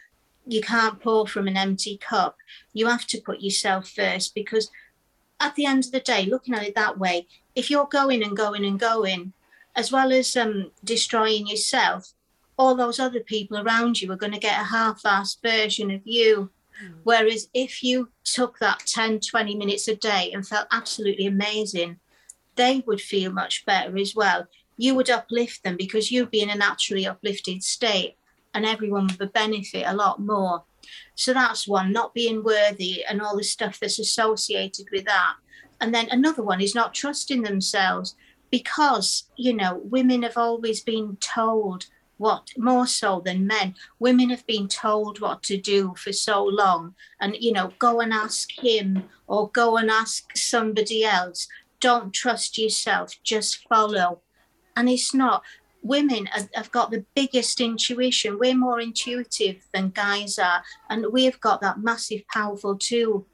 you 0.45 0.61
can't 0.61 1.01
pour 1.01 1.25
from 1.25 1.47
an 1.47 1.57
empty 1.57 1.97
cup. 1.97 2.37
You 2.73 2.85
have 2.85 3.07
to 3.07 3.21
put 3.21 3.41
yourself 3.41 3.89
first 3.89 4.35
because 4.35 4.69
at 5.41 5.55
the 5.55 5.65
end 5.65 5.85
of 5.85 5.91
the 5.91 5.99
day, 5.99 6.25
looking 6.25 6.53
at 6.53 6.63
it 6.63 6.75
that 6.75 6.97
way, 6.97 7.27
if 7.55 7.69
you're 7.69 7.87
going 7.87 8.23
and 8.23 8.37
going 8.37 8.63
and 8.63 8.79
going, 8.79 9.33
as 9.75 9.91
well 9.91 10.11
as 10.11 10.35
um, 10.37 10.71
destroying 10.83 11.47
yourself, 11.47 12.13
all 12.57 12.75
those 12.75 12.99
other 12.99 13.21
people 13.21 13.57
around 13.57 14.01
you 14.01 14.11
are 14.11 14.17
going 14.17 14.33
to 14.33 14.39
get 14.39 14.61
a 14.61 14.65
half-assed 14.65 15.41
version 15.41 15.89
of 15.91 16.01
you. 16.05 16.51
Whereas 17.03 17.47
if 17.53 17.83
you 17.83 18.09
took 18.23 18.59
that 18.59 18.83
10, 18.85 19.19
20 19.19 19.55
minutes 19.55 19.87
a 19.87 19.95
day 19.95 20.31
and 20.33 20.47
felt 20.47 20.67
absolutely 20.71 21.27
amazing, 21.27 21.99
they 22.55 22.83
would 22.85 23.01
feel 23.01 23.31
much 23.31 23.65
better 23.65 23.97
as 23.97 24.15
well. 24.15 24.47
You 24.77 24.95
would 24.95 25.09
uplift 25.09 25.63
them 25.63 25.77
because 25.77 26.11
you'd 26.11 26.31
be 26.31 26.41
in 26.41 26.49
a 26.49 26.55
naturally 26.55 27.05
uplifted 27.05 27.63
state 27.63 28.15
and 28.53 28.65
everyone 28.65 29.09
would 29.19 29.33
benefit 29.33 29.83
a 29.85 29.95
lot 29.95 30.19
more. 30.19 30.63
So 31.15 31.33
that's 31.33 31.67
one, 31.67 31.91
not 31.91 32.13
being 32.13 32.43
worthy 32.43 33.03
and 33.03 33.21
all 33.21 33.37
the 33.37 33.43
stuff 33.43 33.79
that's 33.79 33.99
associated 33.99 34.87
with 34.91 35.05
that. 35.05 35.35
And 35.79 35.93
then 35.93 36.07
another 36.11 36.43
one 36.43 36.61
is 36.61 36.75
not 36.75 36.93
trusting 36.93 37.41
themselves 37.41 38.15
because, 38.51 39.29
you 39.35 39.53
know, 39.53 39.81
women 39.83 40.23
have 40.23 40.37
always 40.37 40.81
been 40.81 41.17
told 41.17 41.87
what 42.21 42.51
more 42.55 42.85
so 42.85 43.19
than 43.25 43.47
men 43.47 43.73
women 43.97 44.29
have 44.29 44.45
been 44.45 44.67
told 44.67 45.19
what 45.19 45.41
to 45.41 45.57
do 45.57 45.91
for 45.97 46.13
so 46.13 46.43
long. 46.43 46.93
And 47.19 47.35
you 47.39 47.51
know 47.51 47.73
go 47.79 47.99
and 47.99 48.13
ask 48.13 48.51
him 48.51 49.09
or 49.25 49.49
go 49.49 49.77
and 49.77 49.89
ask 49.89 50.37
somebody 50.37 51.03
else. 51.03 51.47
Don't 51.79 52.13
trust 52.13 52.59
yourself 52.59 53.17
just 53.23 53.67
follow. 53.67 54.21
And 54.77 54.87
it's 54.87 55.15
not 55.15 55.41
women 55.83 56.27
have, 56.27 56.71
got 56.71 56.91
the 56.91 57.05
biggest 57.15 57.59
intuition 57.59 58.37
we're 58.37 58.55
more 58.55 58.79
intuitive 58.79 59.65
than 59.73 59.89
guys 59.89 60.37
are 60.37 60.63
and 60.89 61.05
we've 61.11 61.39
got 61.41 61.61
that 61.61 61.79
massive 61.79 62.21
powerful 62.27 62.77
tool 62.77 63.25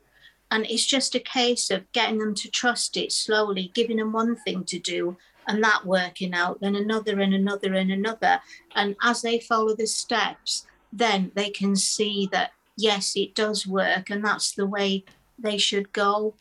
and 0.50 0.66
it's 0.66 0.86
just 0.86 1.13
a 1.13 1.20
case 1.20 1.70
of 1.70 1.92
getting 1.92 2.20
them 2.20 2.34
to 2.34 2.50
trust 2.50 2.96
it 2.96 3.12
slowly 3.12 3.72
giving 3.74 3.98
them 3.98 4.13
one 4.13 4.36
thing 4.36 4.63
to 4.63 4.80
do 4.80 5.18
and 5.48 5.63
that 5.63 5.86
working 5.86 6.34
out, 6.34 6.60
then 6.60 6.75
another 6.75 7.20
and 7.20 7.34
another 7.34 7.74
and 7.74 7.92
another. 7.92 8.42
And 8.75 8.96
as 9.01 9.22
they 9.22 9.39
follow 9.39 9.75
the 9.75 9.88
steps, 9.88 10.68
then 10.92 11.32
they 11.36 11.50
can 11.50 11.75
see 11.75 12.27
that, 12.32 12.51
yes, 12.75 13.13
it 13.16 13.34
does 13.34 13.66
work 13.66 14.10
and 14.10 14.24
that's 14.24 14.51
the 14.51 14.68
way 14.68 15.06
they 15.39 15.58
should 15.58 15.94
go. 15.94 16.36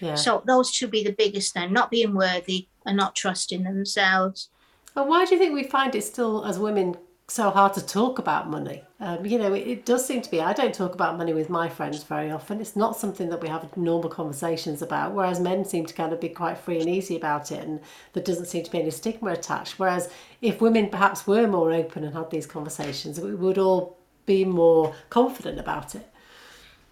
Yeah. 0.00 0.14
So 0.14 0.42
those 0.46 0.72
should 0.72 0.90
be 0.90 1.04
the 1.04 1.12
biggest 1.12 1.54
then, 1.54 1.72
not 1.72 1.90
being 1.90 2.14
worthy 2.14 2.68
and 2.84 2.96
not 2.96 3.14
trusting 3.14 3.62
themselves. 3.62 4.48
And 4.96 5.08
why 5.08 5.26
do 5.26 5.34
you 5.34 5.38
think 5.38 5.54
we 5.54 5.64
find 5.64 5.94
it 5.94 6.02
still, 6.02 6.44
as 6.44 6.58
women, 6.58 6.96
so 7.28 7.50
hard 7.50 7.74
to 7.74 7.84
talk 7.84 8.18
about 8.18 8.48
money? 8.48 8.82
Um, 8.98 9.26
you 9.26 9.38
know, 9.38 9.52
it, 9.52 9.66
it 9.66 9.84
does 9.84 10.06
seem 10.06 10.22
to 10.22 10.30
be. 10.30 10.40
I 10.40 10.54
don't 10.54 10.74
talk 10.74 10.94
about 10.94 11.18
money 11.18 11.34
with 11.34 11.50
my 11.50 11.68
friends 11.68 12.02
very 12.02 12.30
often. 12.30 12.60
It's 12.62 12.76
not 12.76 12.96
something 12.96 13.28
that 13.28 13.42
we 13.42 13.48
have 13.48 13.76
normal 13.76 14.08
conversations 14.08 14.80
about. 14.80 15.12
Whereas 15.12 15.38
men 15.38 15.66
seem 15.66 15.84
to 15.84 15.92
kind 15.92 16.14
of 16.14 16.20
be 16.20 16.30
quite 16.30 16.56
free 16.56 16.80
and 16.80 16.88
easy 16.88 17.14
about 17.14 17.52
it, 17.52 17.62
and 17.62 17.80
there 18.14 18.22
doesn't 18.22 18.46
seem 18.46 18.64
to 18.64 18.70
be 18.70 18.80
any 18.80 18.90
stigma 18.90 19.32
attached. 19.32 19.78
Whereas 19.78 20.08
if 20.40 20.62
women 20.62 20.88
perhaps 20.88 21.26
were 21.26 21.46
more 21.46 21.72
open 21.72 22.02
and 22.02 22.14
had 22.14 22.30
these 22.30 22.46
conversations, 22.46 23.20
we 23.20 23.34
would 23.34 23.58
all 23.58 23.98
be 24.24 24.44
more 24.46 24.94
confident 25.10 25.60
about 25.60 25.94
it. 25.94 26.08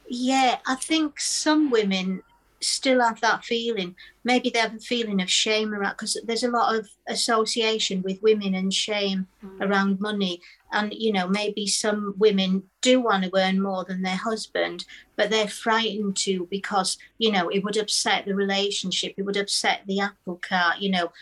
Yeah, 0.06 0.58
I 0.66 0.75
think 0.75 1.18
some 1.18 1.70
women 1.70 2.23
still 2.64 3.00
have 3.00 3.21
that 3.21 3.44
feeling. 3.44 3.94
Maybe 4.25 4.50
they 4.50 4.59
have 4.59 4.75
a 4.75 4.78
feeling 4.78 5.21
of 5.21 5.30
shame 5.30 5.75
around 5.75 5.92
because 5.92 6.21
there's 6.25 6.44
a 6.44 6.50
lot 6.50 6.75
of 6.75 6.88
association 7.09 8.02
with 8.02 8.23
women 8.23 8.54
and 8.54 8.73
shame 8.73 9.26
mm. 9.44 9.61
around 9.61 10.00
money. 10.00 10.40
And 10.73 10.92
you 10.92 11.12
know, 11.12 11.28
maybe 11.28 11.66
some 11.66 12.14
women 12.18 12.64
do 12.80 13.00
want 13.00 13.25
to 13.25 13.30
earn 13.37 13.61
more 13.61 13.85
than 13.85 14.02
their 14.02 14.16
husband, 14.16 14.85
but 15.16 15.30
they're 15.30 15.49
frightened 15.49 16.16
to 16.18 16.49
because 16.50 16.99
you 17.18 17.30
know 17.30 17.49
it 17.49 17.62
would 17.64 17.76
upset 17.76 18.25
the 18.25 18.35
relationship, 18.35 19.14
it 19.16 19.23
would 19.23 19.37
upset 19.37 19.83
the 19.87 20.00
apple 20.00 20.40
cart. 20.42 20.78
You 20.78 20.90
know, 20.90 21.12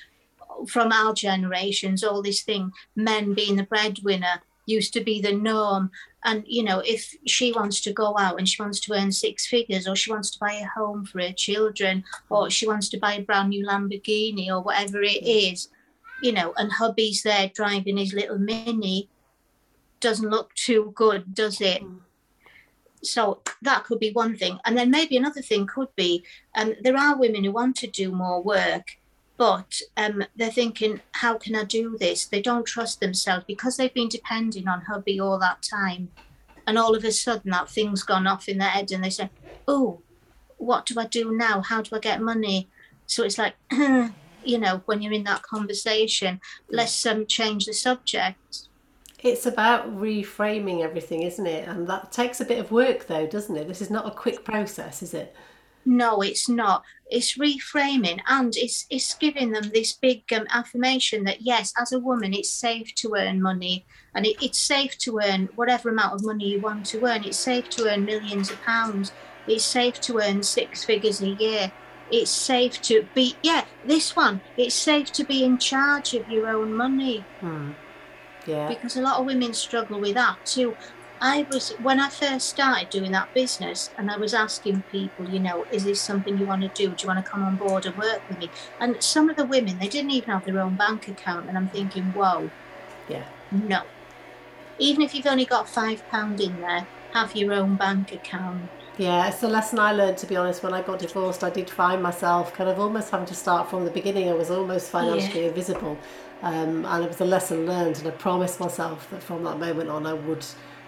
from 0.69 0.93
our 0.93 1.13
generations, 1.13 2.05
all 2.05 2.23
this 2.23 2.43
thing, 2.43 2.73
men 2.97 3.35
being 3.35 3.57
the 3.57 3.65
breadwinner 3.65 4.43
used 4.73 4.93
to 4.95 5.00
be 5.00 5.21
the 5.21 5.33
norm. 5.33 5.91
And 6.25 6.45
you 6.47 6.62
know 6.62 6.81
if 6.85 7.14
she 7.26 7.52
wants 7.52 7.81
to 7.83 7.93
go 7.93 8.17
out 8.19 8.38
and 8.38 8.49
she 8.49 8.62
wants 8.62 8.81
to 8.81 8.93
earn 8.95 9.12
six 9.12 9.47
figures 9.47 9.88
or 9.88 9.97
she 9.97 10.12
wants 10.12 10.31
to 10.31 10.38
buy 10.38 10.55
a 10.55 10.67
home 10.67 11.05
for 11.05 11.21
her 11.21 11.33
children 11.33 12.05
or 12.31 12.49
she 12.50 12.67
wants 12.67 12.88
to 12.91 12.99
buy 12.99 13.14
a 13.14 13.23
brand 13.23 13.50
new 13.50 13.67
lamborghini 13.67 14.49
or 14.49 14.61
whatever 14.61 15.02
it 15.02 15.23
is 15.25 15.69
you 16.23 16.31
know 16.31 16.55
and 16.59 16.71
hubby's 16.71 17.25
there 17.25 17.50
driving 17.52 17.97
his 17.97 18.12
little 18.12 18.38
mini 18.38 19.09
doesn't 20.02 20.29
look 20.29 20.55
too 20.55 20.93
good 20.95 21.35
does 21.35 21.62
it? 21.62 21.83
So 23.02 23.41
that 23.62 23.85
could 23.85 23.99
be 23.99 24.12
one 24.12 24.37
thing. 24.37 24.59
And 24.64 24.76
then 24.76 24.91
maybe 24.91 25.17
another 25.17 25.41
thing 25.41 25.67
could 25.67 25.88
be 25.97 26.25
um, 26.55 26.75
there 26.83 26.97
are 26.97 27.17
women 27.17 27.43
who 27.45 27.52
want 27.52 27.76
to 27.76 27.87
do 27.87 28.12
more 28.12 28.43
work 28.43 28.99
but 29.43 29.81
um, 29.97 30.23
they're 30.37 30.53
thinking, 30.53 31.01
how 31.11 31.37
can 31.37 31.57
I 31.57 31.65
do 31.65 31.99
this? 31.99 32.27
They 32.27 32.41
don't 32.41 32.65
trust 32.65 33.01
themselves 33.01 33.45
because 33.45 33.77
they've 33.77 33.93
been 33.93 34.09
depending 34.09 34.69
on 34.69 34.83
hubby 34.83 35.19
all 35.19 35.37
that 35.41 35.63
time. 35.63 36.13
And 36.65 36.79
all 36.79 36.95
of 36.95 37.03
a 37.03 37.11
sudden, 37.11 37.51
that 37.51 37.69
thing's 37.69 38.05
gone 38.05 38.29
off 38.29 38.49
in 38.49 38.59
their 38.59 38.69
head, 38.69 38.93
and 38.93 39.03
they 39.03 39.11
say, 39.11 39.31
Oh, 39.67 40.01
what 40.59 40.87
do 40.87 40.95
I 41.01 41.07
do 41.07 41.37
now? 41.37 41.61
How 41.61 41.83
do 41.83 41.97
I 41.97 41.99
get 41.99 42.23
money? 42.23 42.69
So 43.07 43.25
it's 43.25 43.37
like, 43.37 43.55
you 43.73 44.59
know, 44.61 44.81
when 44.85 45.03
you're 45.03 45.13
in 45.13 45.25
that 45.25 45.43
conversation, 45.43 46.41
let's 46.71 47.05
um, 47.05 47.27
change 47.27 47.67
the 47.67 47.73
subject. 47.73 48.69
It's 49.25 49.47
about 49.47 49.93
reframing 49.93 50.83
everything, 50.83 51.23
isn't 51.23 51.49
it? 51.49 51.67
And 51.67 51.89
that 51.89 52.13
takes 52.13 52.41
a 52.41 52.45
bit 52.45 52.61
of 52.61 52.71
work, 52.71 53.09
though, 53.09 53.27
doesn't 53.27 53.57
it? 53.57 53.67
This 53.67 53.83
is 53.83 53.91
not 53.91 54.07
a 54.07 54.13
quick 54.13 54.45
process, 54.45 55.03
is 55.03 55.15
it? 55.15 55.35
No, 55.85 56.21
it's 56.23 56.49
not. 56.49 56.85
It's 57.11 57.37
reframing 57.37 58.21
and 58.29 58.55
it's 58.57 58.87
it's 58.89 59.15
giving 59.15 59.51
them 59.51 59.71
this 59.75 59.93
big 59.95 60.23
um, 60.33 60.47
affirmation 60.51 61.25
that 61.25 61.43
yes, 61.43 61.73
as 61.79 61.93
a 61.93 61.99
woman, 61.99 62.33
it's 62.33 62.53
safe 62.53 62.95
to 62.97 63.15
earn 63.17 63.43
money 63.43 63.85
and 64.15 64.25
it, 64.27 64.37
it's 64.41 64.61
safe 64.61 64.97
to 64.99 65.21
earn 65.23 65.49
whatever 65.55 65.91
amount 65.91 66.15
of 66.15 66.25
money 66.25 66.47
you 66.51 66.61
want 66.61 66.87
to 66.87 67.05
earn. 67.05 67.25
It's 67.25 67.39
safe 67.41 67.69
to 67.71 67.91
earn 67.91 68.05
millions 68.05 68.51
of 68.51 68.61
pounds. 68.62 69.12
It's 69.47 69.65
safe 69.65 70.01
to 70.03 70.19
earn 70.21 70.43
six 70.43 70.85
figures 70.85 71.21
a 71.21 71.29
year. 71.31 71.73
It's 72.11 72.31
safe 72.31 72.81
to 72.83 73.09
be 73.15 73.39
yeah, 73.43 73.65
this 73.85 74.15
one. 74.15 74.41
It's 74.57 74.75
safe 74.77 75.11
to 75.12 75.25
be 75.25 75.45
in 75.45 75.59
charge 75.59 76.15
of 76.15 76.29
your 76.29 76.49
own 76.49 76.73
money 76.75 77.29
Hmm. 77.41 77.73
Yeah. 78.47 78.69
because 78.69 78.97
a 78.97 79.03
lot 79.03 79.19
of 79.21 79.27
women 79.27 79.53
struggle 79.53 80.01
with 80.01 80.15
that 80.15 80.39
too. 80.45 80.77
I 81.25 81.47
was 81.52 81.71
when 81.81 82.00
I 82.00 82.09
first 82.09 82.49
started 82.49 82.91
doing 82.91 83.12
that 83.12 83.33
business, 83.33 83.91
and 83.97 84.11
I 84.11 84.17
was 84.17 84.35
asking 84.35 84.83
people, 84.91 85.29
you 85.29 85.38
know, 85.38 85.64
is 85.71 85.85
this 85.85 86.00
something 86.00 86.37
you 86.37 86.47
want 86.47 86.62
to 86.62 86.69
do? 86.69 86.88
Do 86.93 87.02
you 87.02 87.07
want 87.07 87.25
to 87.25 87.31
come 87.31 87.45
on 87.45 87.55
board 87.55 87.87
and 87.87 87.97
work 87.97 88.29
with 88.29 88.41
me? 88.41 88.50
And 88.81 89.00
some 89.00 89.31
of 89.31 89.37
the 89.37 89.45
women, 89.45 89.79
they 89.79 89.87
didn't 89.87 90.11
even 90.11 90.31
have 90.31 90.45
their 90.45 90.59
own 90.59 90.75
bank 90.75 91.07
account, 91.07 91.49
and 91.49 91.57
I'm 91.57 91.69
thinking, 91.69 92.07
whoa, 92.07 92.50
Yeah. 93.09 93.23
no. 93.52 93.83
Even 94.81 95.00
if 95.00 95.14
you've 95.14 95.26
only 95.26 95.45
got 95.45 95.69
five 95.69 96.02
pound 96.11 96.41
in 96.41 96.61
there, 96.61 96.88
have 97.12 97.37
your 97.37 97.52
own 97.52 97.76
bank 97.76 98.11
account. 98.12 98.62
Yeah, 98.99 99.29
it's 99.29 99.41
the 99.41 99.49
lesson 99.49 99.79
I 99.79 99.93
learned 99.93 100.19
to 100.19 100.26
be 100.26 100.35
honest. 100.35 100.61
When 100.64 100.75
I 100.75 100.83
got 100.83 100.99
divorced, 100.99 101.45
I 101.45 101.50
did 101.50 101.71
find 101.71 102.02
myself 102.02 102.52
kind 102.52 102.69
of 102.69 102.81
almost 102.81 103.11
having 103.11 103.26
to 103.26 103.35
start 103.35 103.71
from 103.71 103.85
the 103.85 103.93
beginning. 103.93 104.29
I 104.29 104.33
was 104.33 104.50
almost 104.50 104.91
financially 104.91 105.47
invisible. 105.47 105.97
Um, 106.43 106.85
and 106.85 107.05
it 107.05 107.09
was 107.09 107.21
a 107.21 107.25
lesson 107.25 107.64
learned, 107.64 107.99
and 107.99 108.09
I 108.09 108.11
promised 108.11 108.59
myself 108.59 109.09
that 109.11 109.23
from 109.23 109.45
that 109.45 109.61
moment 109.61 109.88
on, 109.88 110.05
I 110.05 110.14
would 110.14 110.45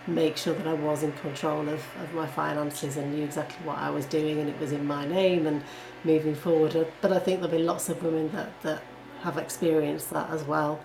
make 0.07 0.37
sure 0.37 0.55
that 0.55 0.67
I 0.67 0.75
was 0.75 1.03
in 1.03 1.13
control 1.13 1.69
of, 1.69 1.83
of 2.03 2.13
my 2.15 2.27
finances 2.27 2.97
and 2.97 3.15
knew 3.15 3.25
exactly 3.25 3.67
what 3.67 3.79
I 3.79 3.91
was 3.91 4.07
doing, 4.07 4.39
and 4.41 4.49
it 4.49 4.59
was 4.59 4.73
in 4.73 4.87
my 4.87 5.07
name 5.07 5.47
and 5.47 5.63
moving 6.05 6.35
forward. 6.35 6.77
Uh, 6.77 6.85
but 7.01 7.13
I 7.13 7.19
think 7.19 7.41
there'll 7.41 7.57
be 7.57 7.63
lots 7.63 7.89
of 7.89 8.03
women 8.03 8.31
that, 8.33 8.61
that 8.63 8.83
have 9.23 9.39
experienced 9.39 10.11
that 10.11 10.31
as 10.31 10.45
well. 10.45 10.81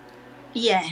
Yeah, 0.54 0.88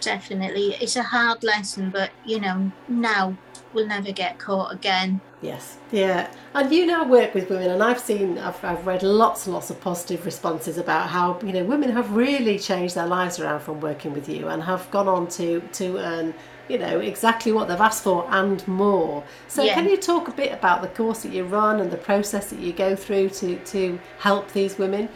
definitely. 0.00 0.76
It's 0.80 0.96
a 0.96 1.02
hard 1.02 1.42
lesson, 1.42 1.90
but 1.90 2.10
you 2.24 2.40
know, 2.40 2.70
now 2.88 3.36
we'll 3.72 3.86
never 3.86 4.12
get 4.12 4.38
caught 4.38 4.72
again. 4.72 5.20
Yes, 5.42 5.76
yeah. 5.92 6.32
And 6.54 6.72
you 6.72 6.86
now 6.86 7.06
work 7.06 7.34
with 7.34 7.50
women, 7.50 7.70
and 7.70 7.82
I've 7.82 8.00
seen, 8.00 8.38
I've, 8.38 8.64
I've 8.64 8.86
read 8.86 9.02
lots 9.02 9.46
and 9.46 9.54
lots 9.54 9.68
of 9.70 9.80
positive 9.80 10.24
responses 10.24 10.78
about 10.78 11.10
how, 11.10 11.38
you 11.40 11.52
know, 11.52 11.64
women 11.64 11.90
have 11.90 12.12
really 12.12 12.58
changed 12.58 12.94
their 12.94 13.06
lives 13.06 13.38
around 13.38 13.60
from 13.60 13.80
working 13.80 14.14
with 14.14 14.28
you 14.28 14.48
and 14.48 14.62
have 14.62 14.90
gone 14.90 15.08
on 15.08 15.28
to, 15.28 15.60
to 15.74 15.98
earn, 15.98 16.34
you 16.68 16.78
know, 16.78 17.00
exactly 17.00 17.52
what 17.52 17.68
they've 17.68 17.80
asked 17.80 18.02
for 18.02 18.26
and 18.30 18.66
more. 18.66 19.22
So, 19.48 19.62
Yeah. 19.62 19.74
can 19.74 19.88
you 19.88 19.96
talk 19.96 20.28
a 20.28 20.32
bit 20.32 20.52
about 20.52 20.82
the 20.82 20.88
course 20.88 21.22
that 21.22 21.32
you 21.32 21.44
run 21.44 21.80
and 21.80 21.90
the 21.90 21.96
process 21.96 22.50
that 22.50 22.58
you 22.58 22.72
go 22.72 22.96
through 22.96 23.30
to, 23.30 23.56
to 23.56 23.98
help 24.18 24.52
these 24.52 24.78
women? 24.78 25.08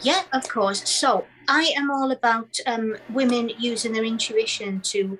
Yeah, 0.00 0.22
of 0.32 0.48
course. 0.48 0.88
So 0.88 1.26
I 1.48 1.72
am 1.76 1.90
all 1.90 2.10
about 2.10 2.58
um, 2.66 2.96
women 3.10 3.50
using 3.58 3.92
their 3.92 4.04
intuition 4.04 4.80
to 4.82 5.18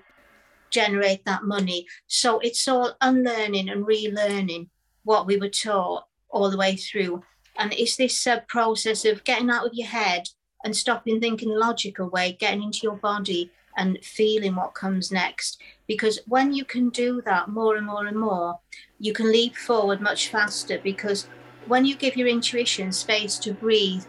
generate 0.71 1.25
that 1.25 1.45
money. 1.45 1.87
So 2.07 2.39
it's 2.41 2.67
all 2.69 2.97
unlearning 3.01 3.69
and 3.69 3.87
relearning 3.87 4.69
what 5.05 5.27
we 5.27 5.37
were 5.37 5.49
taught 5.49 6.05
all 6.29 6.51
the 6.51 6.59
way 6.59 6.77
through. 6.77 7.23
And 7.59 7.73
it's 7.73 7.97
this 7.97 8.27
uh, 8.27 8.41
process 8.49 9.05
of 9.05 9.25
getting 9.25 9.51
out 9.51 9.67
of 9.67 9.73
your 9.75 9.89
head 9.89 10.29
and 10.65 10.77
stopping 10.77 11.21
thinking 11.21 11.51
the 11.51 11.59
logical 11.59 12.09
way, 12.11 12.37
getting 12.39 12.63
into 12.63 12.81
your 12.83 12.97
body 12.97 13.51
and 13.77 13.99
feeling 14.03 14.57
what 14.57 14.75
comes 14.75 15.13
next. 15.13 15.61
Because 15.87 16.21
when 16.27 16.53
you 16.53 16.65
can 16.65 16.89
do 16.91 17.23
that 17.23 17.49
more 17.49 17.77
and 17.77 17.87
more 17.87 18.07
and 18.07 18.19
more, 18.19 18.59
you 18.99 19.13
can 19.13 19.31
leap 19.31 19.57
forward 19.57 20.01
much 20.01 20.29
faster. 20.29 20.79
Because 20.83 21.29
when 21.67 21.85
you 21.85 21.97
give 21.97 22.17
your 22.17 22.29
intuition 22.29 22.93
space 22.93 23.39
to 23.39 23.53
breathe, 23.53 24.05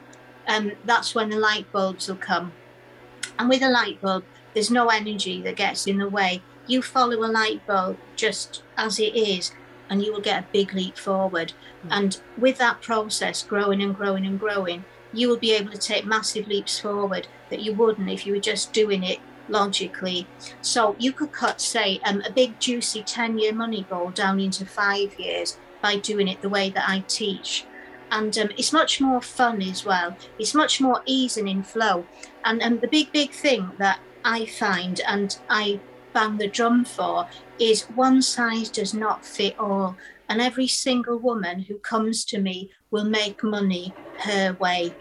um, 0.48 0.72
that's 0.86 1.14
when 1.14 1.30
the 1.30 1.38
light 1.38 1.72
bulbs 1.72 2.08
will 2.08 2.16
come. 2.16 2.54
And 3.38 3.50
with 3.50 3.62
a 3.62 3.70
light 3.70 4.02
bulb, 4.02 4.24
there's 4.54 4.72
no 4.72 4.88
energy 4.88 5.42
that 5.42 5.58
gets 5.58 5.86
in 5.86 5.98
the 5.98 6.10
way. 6.10 6.42
You 6.66 6.82
follow 6.82 7.18
a 7.18 7.28
light 7.32 7.66
bulb 7.68 7.98
just 8.16 8.64
as 8.78 9.00
it 9.00 9.16
is, 9.16 9.52
and 9.90 10.04
you 10.04 10.12
will 10.12 10.22
get 10.22 10.44
a 10.44 10.48
big 10.52 10.74
leap 10.74 10.98
forward. 10.98 11.54
And 11.90 12.20
with 12.38 12.58
that 12.58 12.82
process 12.82 13.44
growing 13.44 13.82
and 13.82 13.96
growing 13.96 14.26
and 14.26 14.40
growing, 14.40 14.84
you 15.14 15.30
will 15.30 15.38
be 15.38 15.54
able 15.54 15.72
to 15.72 15.78
take 15.78 16.06
massive 16.06 16.48
leaps 16.48 16.80
forward 16.80 17.28
that 17.50 17.62
you 17.62 17.74
wouldn't 17.74 18.10
if 18.10 18.26
you 18.26 18.34
were 18.34 18.40
just 18.40 18.74
doing 18.74 19.04
it 19.04 19.20
logically. 19.50 20.28
So 20.62 20.96
you 21.00 21.12
could 21.12 21.32
cut, 21.32 21.62
say, 21.62 22.00
um, 22.06 22.22
a 22.26 22.32
big 22.32 22.60
juicy 22.60 23.04
10 23.04 23.40
year 23.40 23.54
money 23.54 23.86
goal 23.90 24.12
down 24.12 24.40
into 24.40 24.66
five 24.66 25.20
years 25.20 25.58
by 25.82 25.98
doing 25.98 26.28
it 26.28 26.42
the 26.42 26.50
way 26.50 26.70
that 26.70 26.90
I 26.90 27.04
teach 27.08 27.66
and 28.12 28.38
um, 28.38 28.50
it's 28.58 28.74
much 28.74 29.02
more 29.02 29.22
fun 29.22 29.62
as 29.62 29.86
well. 29.86 30.16
It's 30.40 30.54
much 30.54 30.80
more 30.80 31.02
ease 31.06 31.38
and 31.38 31.48
in 31.48 31.64
flow. 31.64 32.06
And 32.46 32.62
and 32.62 32.82
the 32.82 32.88
big 32.88 33.12
big 33.12 33.32
thing 33.32 33.72
that 33.78 34.00
I 34.24 34.46
find 34.46 35.02
and 35.08 35.38
I 35.50 35.80
bang 36.14 36.38
the 36.38 36.48
drum 36.48 36.86
for 36.86 37.28
is 37.60 37.84
one 37.84 38.22
size 38.22 38.70
does 38.70 38.94
not 38.94 39.26
fit 39.26 39.58
all. 39.60 39.98
And 40.30 40.42
every 40.42 40.68
single 40.68 41.18
woman 41.18 41.62
who 41.62 41.78
comes 41.78 42.26
to 42.26 42.40
me 42.40 42.72
will 42.92 43.06
make 43.06 43.44
money 43.44 43.94
her 44.20 44.54
way, 44.60 44.94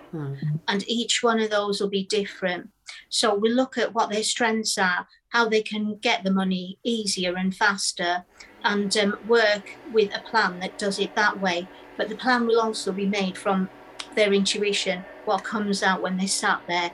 and 0.69 0.89
each 0.89 1.23
one 1.23 1.41
of 1.41 1.51
those 1.51 1.81
will 1.81 1.89
be 1.89 2.05
different. 2.05 2.71
So 3.09 3.35
we 3.35 3.49
look 3.51 3.79
at 3.79 3.95
what 3.95 4.11
their 4.11 4.23
strengths 4.23 4.79
are, 4.79 5.07
how 5.31 5.49
they 5.49 5.63
can 5.63 5.97
get 5.97 6.25
the 6.25 6.31
money 6.31 6.79
easier 6.83 7.37
and 7.37 7.55
faster, 7.55 8.25
and 8.65 8.97
um, 8.97 9.17
work 9.27 9.79
with 9.93 10.15
a 10.15 10.21
plan 10.29 10.59
that 10.61 10.79
does 10.79 10.99
it 10.99 11.15
that 11.15 11.41
way. 11.41 11.69
But 11.97 12.09
the 12.09 12.17
plan 12.17 12.47
will 12.47 12.61
also 12.61 12.93
be 12.93 13.07
made 13.07 13.39
from 13.39 13.69
their 14.15 14.33
intuition, 14.33 15.05
what 15.25 15.45
comes 15.45 15.83
out 15.83 16.03
when 16.03 16.17
they 16.17 16.27
sat 16.27 16.61
there 16.69 16.91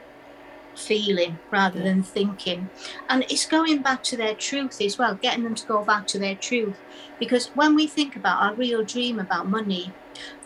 feeling 0.76 1.38
rather 1.50 1.82
than 1.82 2.02
thinking. 2.02 2.68
And 3.08 3.24
it's 3.24 3.46
going 3.46 3.82
back 3.82 4.02
to 4.04 4.16
their 4.16 4.34
truth 4.34 4.80
as 4.80 4.98
well, 4.98 5.14
getting 5.14 5.44
them 5.44 5.54
to 5.54 5.66
go 5.66 5.84
back 5.84 6.06
to 6.08 6.18
their 6.18 6.34
truth. 6.34 6.76
Because 7.18 7.48
when 7.54 7.74
we 7.74 7.86
think 7.86 8.16
about 8.16 8.42
our 8.42 8.54
real 8.54 8.84
dream 8.84 9.18
about 9.18 9.48
money, 9.48 9.92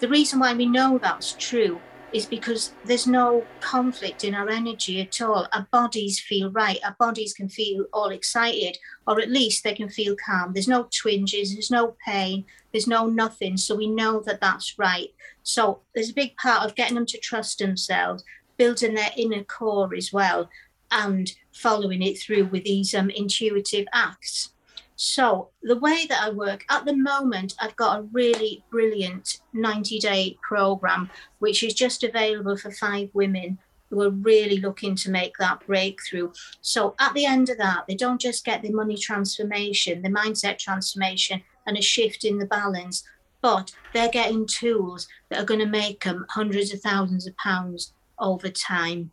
the 0.01 0.09
reason 0.09 0.39
why 0.41 0.55
we 0.55 0.67
know 0.67 0.99
that's 0.99 1.33
true 1.33 1.81
is 2.13 2.27
because 2.27 2.73
there's 2.85 3.07
no 3.07 3.45
conflict 3.61 4.25
in 4.25 4.35
our 4.35 4.49
energy 4.49 5.01
at 5.01 5.21
all. 5.21 5.47
Our 5.53 5.67
bodies 5.71 6.21
feel 6.21 6.51
right. 6.51 6.79
Our 6.85 6.97
bodies 6.99 7.35
can 7.35 7.49
feel 7.49 7.87
all 7.93 8.11
excited, 8.11 8.79
or 9.07 9.21
at 9.21 9.31
least 9.31 9.65
they 9.65 9.75
can 9.75 9.89
feel 9.89 10.17
calm. 10.17 10.53
There's 10.53 10.69
no 10.69 10.89
twinges, 10.95 11.53
there's 11.53 11.71
no 11.71 11.97
pain, 12.07 12.45
there's 12.73 12.87
no 12.87 13.07
nothing. 13.07 13.57
So 13.57 13.75
we 13.75 13.89
know 13.89 14.21
that 14.21 14.41
that's 14.41 14.79
right. 14.79 15.09
So 15.43 15.81
there's 15.95 16.11
a 16.11 16.15
big 16.15 16.37
part 16.37 16.65
of 16.65 16.77
getting 16.77 16.95
them 16.95 17.07
to 17.07 17.19
trust 17.19 17.59
themselves, 17.59 18.25
building 18.57 18.95
their 18.95 19.11
inner 19.17 19.45
core 19.45 19.95
as 19.95 20.13
well, 20.13 20.49
and 20.91 21.33
following 21.53 22.03
it 22.03 22.19
through 22.19 22.47
with 22.47 22.65
these 22.65 22.95
um, 22.95 23.11
intuitive 23.11 23.87
acts. 23.93 24.51
So, 24.97 25.51
the 25.63 25.79
way 25.79 26.07
that 26.09 26.23
I 26.23 26.31
work 26.31 26.65
at 26.71 26.87
the 26.87 26.97
moment, 26.97 27.55
I've 27.61 27.77
got 27.77 28.01
a 28.01 28.09
really 28.13 28.65
brilliant 28.71 29.41
90 29.53 29.99
day 29.99 30.39
program, 30.43 31.11
which 31.39 31.63
is 31.63 31.75
just 31.75 32.03
available 32.03 32.57
for 32.57 32.71
five 32.71 33.11
women 33.13 33.59
who 33.91 34.01
are 34.03 34.11
really 34.11 34.57
looking 34.57 34.95
to 34.97 35.11
make 35.11 35.37
that 35.37 35.65
breakthrough. 35.67 36.33
So, 36.63 36.95
at 36.99 37.13
the 37.13 37.27
end 37.27 37.51
of 37.51 37.59
that, 37.59 37.85
they 37.87 37.95
don't 37.95 38.21
just 38.21 38.45
get 38.45 38.63
the 38.63 38.73
money 38.73 38.97
transformation, 38.97 40.01
the 40.01 40.09
mindset 40.09 40.59
transformation, 40.59 41.43
and 41.67 41.77
a 41.77 41.83
shift 41.83 42.25
in 42.25 42.39
the 42.39 42.47
balance, 42.47 43.05
but 43.43 43.73
they're 43.93 44.09
getting 44.09 44.47
tools 44.47 45.09
that 45.29 45.39
are 45.39 45.47
going 45.47 45.61
to 45.61 45.67
make 45.67 46.05
them 46.05 46.25
hundreds 46.31 46.73
of 46.73 46.81
thousands 46.81 47.27
of 47.27 47.37
pounds 47.37 47.93
over 48.19 48.49
time. 48.49 49.11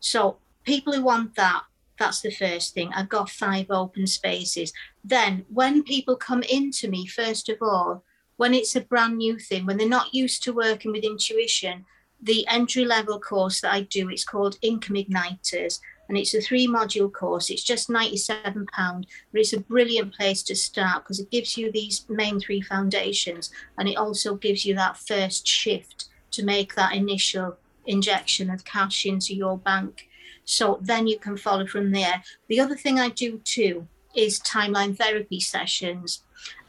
So, 0.00 0.36
people 0.64 0.92
who 0.92 1.02
want 1.02 1.34
that, 1.36 1.62
that's 1.98 2.20
the 2.20 2.30
first 2.30 2.74
thing. 2.74 2.92
I've 2.92 3.08
got 3.08 3.30
five 3.30 3.66
open 3.70 4.06
spaces. 4.06 4.72
Then, 5.04 5.44
when 5.48 5.82
people 5.82 6.16
come 6.16 6.42
into 6.42 6.88
me, 6.88 7.06
first 7.06 7.48
of 7.48 7.58
all, 7.60 8.04
when 8.36 8.54
it's 8.54 8.74
a 8.74 8.80
brand 8.80 9.18
new 9.18 9.38
thing, 9.38 9.64
when 9.64 9.76
they're 9.76 9.88
not 9.88 10.14
used 10.14 10.42
to 10.44 10.52
working 10.52 10.92
with 10.92 11.04
intuition, 11.04 11.84
the 12.20 12.46
entry 12.48 12.84
level 12.84 13.20
course 13.20 13.60
that 13.60 13.72
I 13.72 13.82
do, 13.82 14.08
it's 14.08 14.24
called 14.24 14.58
Income 14.62 14.96
Igniters, 14.96 15.78
and 16.08 16.18
it's 16.18 16.34
a 16.34 16.40
three 16.40 16.66
module 16.66 17.12
course. 17.12 17.50
It's 17.50 17.62
just 17.62 17.88
£97, 17.88 18.66
but 18.74 19.06
it's 19.32 19.52
a 19.52 19.60
brilliant 19.60 20.14
place 20.14 20.42
to 20.44 20.56
start 20.56 21.04
because 21.04 21.20
it 21.20 21.30
gives 21.30 21.56
you 21.56 21.70
these 21.70 22.06
main 22.08 22.40
three 22.40 22.60
foundations 22.60 23.50
and 23.78 23.88
it 23.88 23.96
also 23.96 24.34
gives 24.34 24.64
you 24.64 24.74
that 24.74 24.96
first 24.96 25.46
shift 25.46 26.06
to 26.32 26.44
make 26.44 26.74
that 26.74 26.94
initial 26.94 27.56
injection 27.86 28.50
of 28.50 28.64
cash 28.64 29.06
into 29.06 29.34
your 29.34 29.58
bank. 29.58 30.08
So 30.44 30.78
then 30.82 31.06
you 31.06 31.18
can 31.18 31.36
follow 31.36 31.66
from 31.66 31.90
there. 31.90 32.22
The 32.48 32.60
other 32.60 32.76
thing 32.76 32.98
I 32.98 33.08
do 33.08 33.38
too 33.44 33.86
is 34.14 34.40
timeline 34.40 34.96
therapy 34.96 35.40
sessions. 35.40 36.22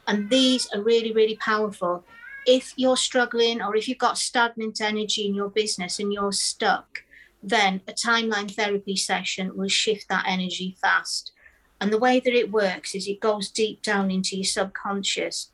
And 0.06 0.30
these 0.30 0.68
are 0.72 0.80
really, 0.80 1.12
really 1.12 1.36
powerful. 1.36 2.04
If 2.46 2.72
you're 2.76 2.96
struggling 2.96 3.60
or 3.60 3.76
if 3.76 3.88
you've 3.88 3.98
got 3.98 4.18
stagnant 4.18 4.80
energy 4.80 5.26
in 5.26 5.34
your 5.34 5.50
business 5.50 5.98
and 5.98 6.12
you're 6.12 6.32
stuck, 6.32 7.02
then 7.42 7.80
a 7.86 7.92
timeline 7.92 8.50
therapy 8.50 8.96
session 8.96 9.56
will 9.56 9.68
shift 9.68 10.08
that 10.08 10.24
energy 10.26 10.76
fast. 10.80 11.32
And 11.80 11.92
the 11.92 11.98
way 11.98 12.20
that 12.20 12.34
it 12.34 12.50
works 12.50 12.94
is 12.94 13.06
it 13.06 13.20
goes 13.20 13.50
deep 13.50 13.82
down 13.82 14.10
into 14.10 14.36
your 14.36 14.44
subconscious 14.44 15.50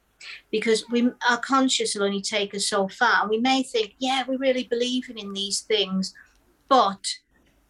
because 0.50 0.88
we 0.88 1.10
our 1.28 1.38
conscious 1.38 1.94
will 1.94 2.04
only 2.04 2.20
take 2.20 2.54
us 2.54 2.66
so 2.66 2.88
far. 2.88 3.22
And 3.22 3.30
we 3.30 3.38
may 3.38 3.62
think, 3.62 3.94
yeah, 3.98 4.22
we're 4.26 4.38
really 4.38 4.64
believing 4.64 5.18
in 5.18 5.32
these 5.32 5.60
things, 5.60 6.14
but 6.68 7.18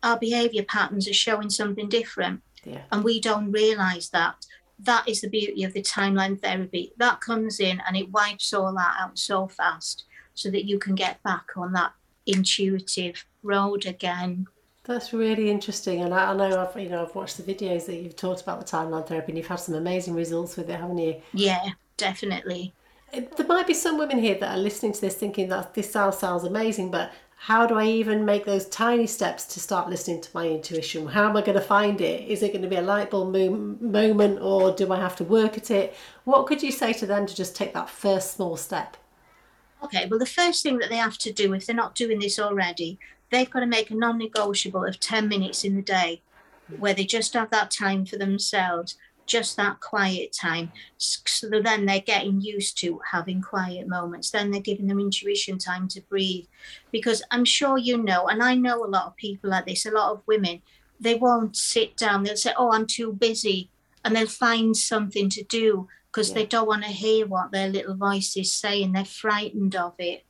our 0.03 0.19
behavior 0.19 0.65
patterns 0.65 1.09
are 1.09 1.15
showing 1.15 1.51
something 1.51 1.89
different. 1.89 2.43
Yeah. 2.65 2.83
and 2.93 3.03
we 3.03 3.21
don't 3.21 3.51
realize 3.51 4.11
that. 4.11 4.47
That 4.79 5.09
is 5.09 5.21
the 5.21 5.29
beauty 5.29 5.65
of 5.65 5.73
the 5.73 5.83
timeline 5.83 6.41
therapy. 6.41 6.93
That 6.97 7.21
comes 7.21 7.61
in 7.61 7.81
and 7.87 7.97
it 7.97 8.11
wipes 8.11 8.53
all 8.53 8.73
that 8.75 8.97
out 9.01 9.19
so 9.19 9.47
fast 9.49 10.05
so 10.35 10.51
that 10.51 10.65
you 10.65 10.79
can 10.79 10.95
get 10.95 11.23
back 11.23 11.45
on 11.57 11.73
that 11.73 11.93
intuitive 12.27 13.25
road 13.43 13.87
again. 13.87 14.47
That's 14.85 15.13
really 15.13 15.49
interesting, 15.49 16.01
and 16.01 16.13
I, 16.13 16.33
I 16.33 16.35
know 16.35 16.61
I've 16.61 16.81
you 16.81 16.89
know 16.89 17.05
I've 17.05 17.15
watched 17.15 17.37
the 17.37 17.45
videos 17.45 17.87
that 17.87 17.97
you've 17.97 18.17
talked 18.17 18.43
about 18.43 18.59
the 18.59 18.67
timeline 18.67 19.07
therapy, 19.07 19.31
and 19.31 19.39
you've 19.39 19.47
had 19.47 19.61
some 19.61 19.77
amazing 19.77 20.15
results 20.15 20.57
with 20.57 20.69
it, 20.69 20.81
haven't 20.81 20.99
you? 20.99 21.21
yeah 21.33 21.71
definitely. 21.97 22.73
There 23.13 23.47
might 23.47 23.67
be 23.67 23.75
some 23.75 23.99
women 23.99 24.19
here 24.19 24.37
that 24.41 24.57
are 24.57 24.59
listening 24.59 24.93
to 24.95 25.01
this 25.01 25.15
thinking 25.15 25.49
that 25.51 25.75
this 25.75 25.93
sounds 25.93 26.19
sounds 26.19 26.45
amazing, 26.45 26.91
but 26.91 27.13
how 27.47 27.67
do 27.67 27.75
I 27.75 27.87
even 27.87 28.25
make 28.25 28.45
those 28.45 28.69
tiny 28.69 29.09
steps 29.09 29.47
to 29.47 29.59
start 29.59 29.91
listening 29.91 30.21
to 30.21 30.31
my 30.33 30.49
intuition? 30.49 31.09
How 31.09 31.29
am 31.29 31.37
I 31.37 31.43
going 31.43 31.59
to 31.59 31.61
find 31.61 32.01
it? 32.01 32.29
Is 32.29 32.41
it 32.41 32.53
going 32.53 32.63
to 32.63 32.69
be 32.69 32.77
a 32.77 32.83
light 32.83 33.11
bulb 33.11 33.33
mo- 33.33 33.77
moment, 33.81 34.41
or 34.41 34.71
do 34.71 34.93
I 34.93 35.01
have 35.01 35.17
to 35.17 35.25
work 35.25 35.59
at 35.59 35.69
it? 35.73 35.97
What 36.23 36.47
could 36.47 36.63
you 36.63 36.71
say 36.71 36.93
to 36.93 37.05
them 37.05 37.27
to 37.27 37.35
just 37.35 37.57
take 37.57 37.75
that 37.75 37.91
first 37.91 38.37
small 38.37 38.57
step? 38.57 38.97
Okay, 39.83 40.07
well, 40.09 40.21
the 40.21 40.25
first 40.25 40.63
thing 40.63 40.79
that 40.79 40.89
they 40.89 40.97
have 40.99 41.19
to 41.19 41.33
do, 41.33 41.53
if 41.53 41.67
they're 41.67 41.75
not 41.75 41.97
doing 41.97 42.21
this 42.21 42.39
already, 42.39 43.01
they've 43.31 43.51
got 43.51 43.59
to 43.61 43.67
make 43.67 43.91
a 43.91 43.97
non-negotiable 43.97 44.85
of 44.85 45.01
10 45.01 45.27
minutes 45.27 45.65
in 45.65 45.75
the 45.75 45.83
day 45.83 46.23
where 46.79 46.95
they 46.95 47.05
just 47.05 47.35
have 47.35 47.51
that 47.51 47.73
time 47.73 48.07
for 48.07 48.19
themselves 48.19 48.97
just 49.27 49.57
that 49.57 49.81
quiet 49.81 50.33
time 50.33 50.71
so 50.99 51.49
then 51.49 51.87
they're 51.87 52.01
getting 52.01 52.41
used 52.41 52.79
to 52.79 53.01
having 53.11 53.41
quiet 53.41 53.89
moments. 53.89 54.31
Then 54.31 54.51
they're 54.51 54.61
giving 54.61 54.87
them 54.87 55.01
intuition 55.01 55.59
time 55.59 55.89
to 55.89 56.01
breathe. 56.03 56.47
Because 56.91 57.23
i'm 57.31 57.45
sure 57.45 57.79
you 57.79 57.99
know 57.99 58.27
and 58.29 58.43
i 58.43 58.55
know 58.55 58.85
a 58.85 58.87
lot 58.87 59.07
of 59.07 59.17
people 59.17 59.51
like 59.51 59.67
this 59.67 59.87
a 59.87 59.91
lot 59.91 60.13
of 60.13 60.23
women 60.27 60.63
they 61.01 61.15
won't 61.15 61.57
sit 61.57 61.97
down 61.97 62.23
they'll 62.23 62.37
say 62.37 62.53
oh 62.57 62.71
i'm 62.73 62.87
too 62.87 63.13
busy 63.13 63.71
and 64.05 64.15
they'll 64.15 64.27
find 64.27 64.77
something 64.77 65.29
to 65.31 65.43
do 65.45 65.89
because 66.13 66.31
yeah. 66.31 66.35
they 66.35 66.47
don't 66.47 66.67
want 66.67 66.85
to 66.85 66.91
hear 66.91 67.27
what 67.27 67.51
their 67.51 67.69
little 67.69 67.95
voice 67.95 68.37
is 68.37 68.53
saying 68.53 68.93
they're 68.93 69.05
frightened 69.05 69.75
of 69.75 69.95
it. 69.99 70.25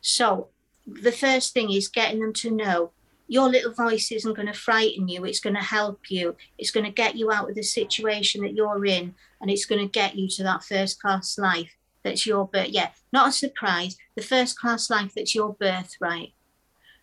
So 0.00 0.48
the 0.86 1.12
first 1.12 1.54
thing 1.54 1.72
is 1.72 1.88
getting 1.88 2.20
them 2.20 2.32
to 2.34 2.50
know 2.50 2.92
your 3.28 3.48
little 3.48 3.72
voice 3.72 4.10
isn't 4.10 4.34
going 4.34 4.48
to 4.48 4.52
frighten 4.52 5.06
you 5.08 5.24
it's 5.24 5.40
going 5.40 5.54
to 5.54 5.62
help 5.62 6.10
you 6.10 6.34
it's 6.56 6.70
going 6.70 6.86
to 6.86 6.92
get 6.92 7.14
you 7.14 7.30
out 7.30 7.48
of 7.48 7.54
the 7.54 7.62
situation 7.62 8.42
that 8.42 8.54
you're 8.54 8.84
in 8.86 9.14
and 9.40 9.50
it's 9.50 9.66
going 9.66 9.80
to 9.80 9.90
get 9.90 10.16
you 10.16 10.28
to 10.28 10.42
that 10.42 10.64
first 10.64 11.00
class 11.00 11.38
life 11.38 11.76
that's 12.02 12.26
your 12.26 12.46
birth 12.46 12.68
yeah 12.70 12.90
not 13.12 13.28
a 13.28 13.32
surprise 13.32 13.96
the 14.18 14.24
first 14.24 14.58
class 14.58 14.90
life 14.90 15.12
that's 15.14 15.34
your 15.34 15.54
birthright. 15.54 16.32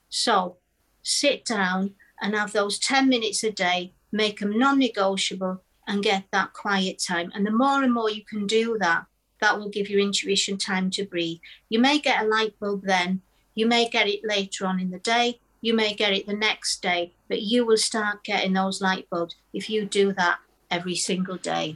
So 0.09 0.57
sit 1.01 1.45
down 1.45 1.95
and 2.21 2.35
have 2.35 2.51
those 2.51 2.77
10 2.79 3.07
minutes 3.07 3.41
a 3.43 3.51
day 3.51 3.93
make 4.11 4.39
them 4.39 4.57
non-negotiable 4.57 5.61
and 5.87 6.03
get 6.03 6.25
that 6.31 6.53
quiet 6.53 7.01
time. 7.05 7.31
And 7.33 7.45
the 7.45 7.51
more 7.51 7.83
and 7.83 7.93
more 7.93 8.09
you 8.09 8.23
can 8.25 8.47
do 8.47 8.77
that 8.79 9.05
that 9.39 9.57
will 9.57 9.69
give 9.69 9.89
your 9.89 10.01
intuition 10.01 10.57
time 10.57 10.89
to 10.91 11.05
breathe. 11.05 11.39
You 11.69 11.79
may 11.79 11.99
get 11.99 12.23
a 12.23 12.27
light 12.27 12.59
bulb 12.59 12.83
then 12.83 13.21
you 13.53 13.65
may 13.65 13.87
get 13.89 14.09
it 14.09 14.19
later 14.25 14.65
on 14.65 14.81
in 14.81 14.91
the 14.91 14.99
day 14.99 15.39
you 15.65 15.73
may 15.73 15.95
get 15.95 16.13
it 16.13 16.27
the 16.27 16.33
next 16.35 16.83
day, 16.83 17.11
but 17.27 17.41
you 17.41 17.65
will 17.65 17.77
start 17.77 18.23
getting 18.23 18.53
those 18.53 18.81
light 18.81 19.09
bulbs 19.09 19.35
if 19.51 19.67
you 19.67 19.83
do 19.83 20.13
that 20.13 20.37
every 20.69 20.95
single 20.95 21.37
day. 21.37 21.75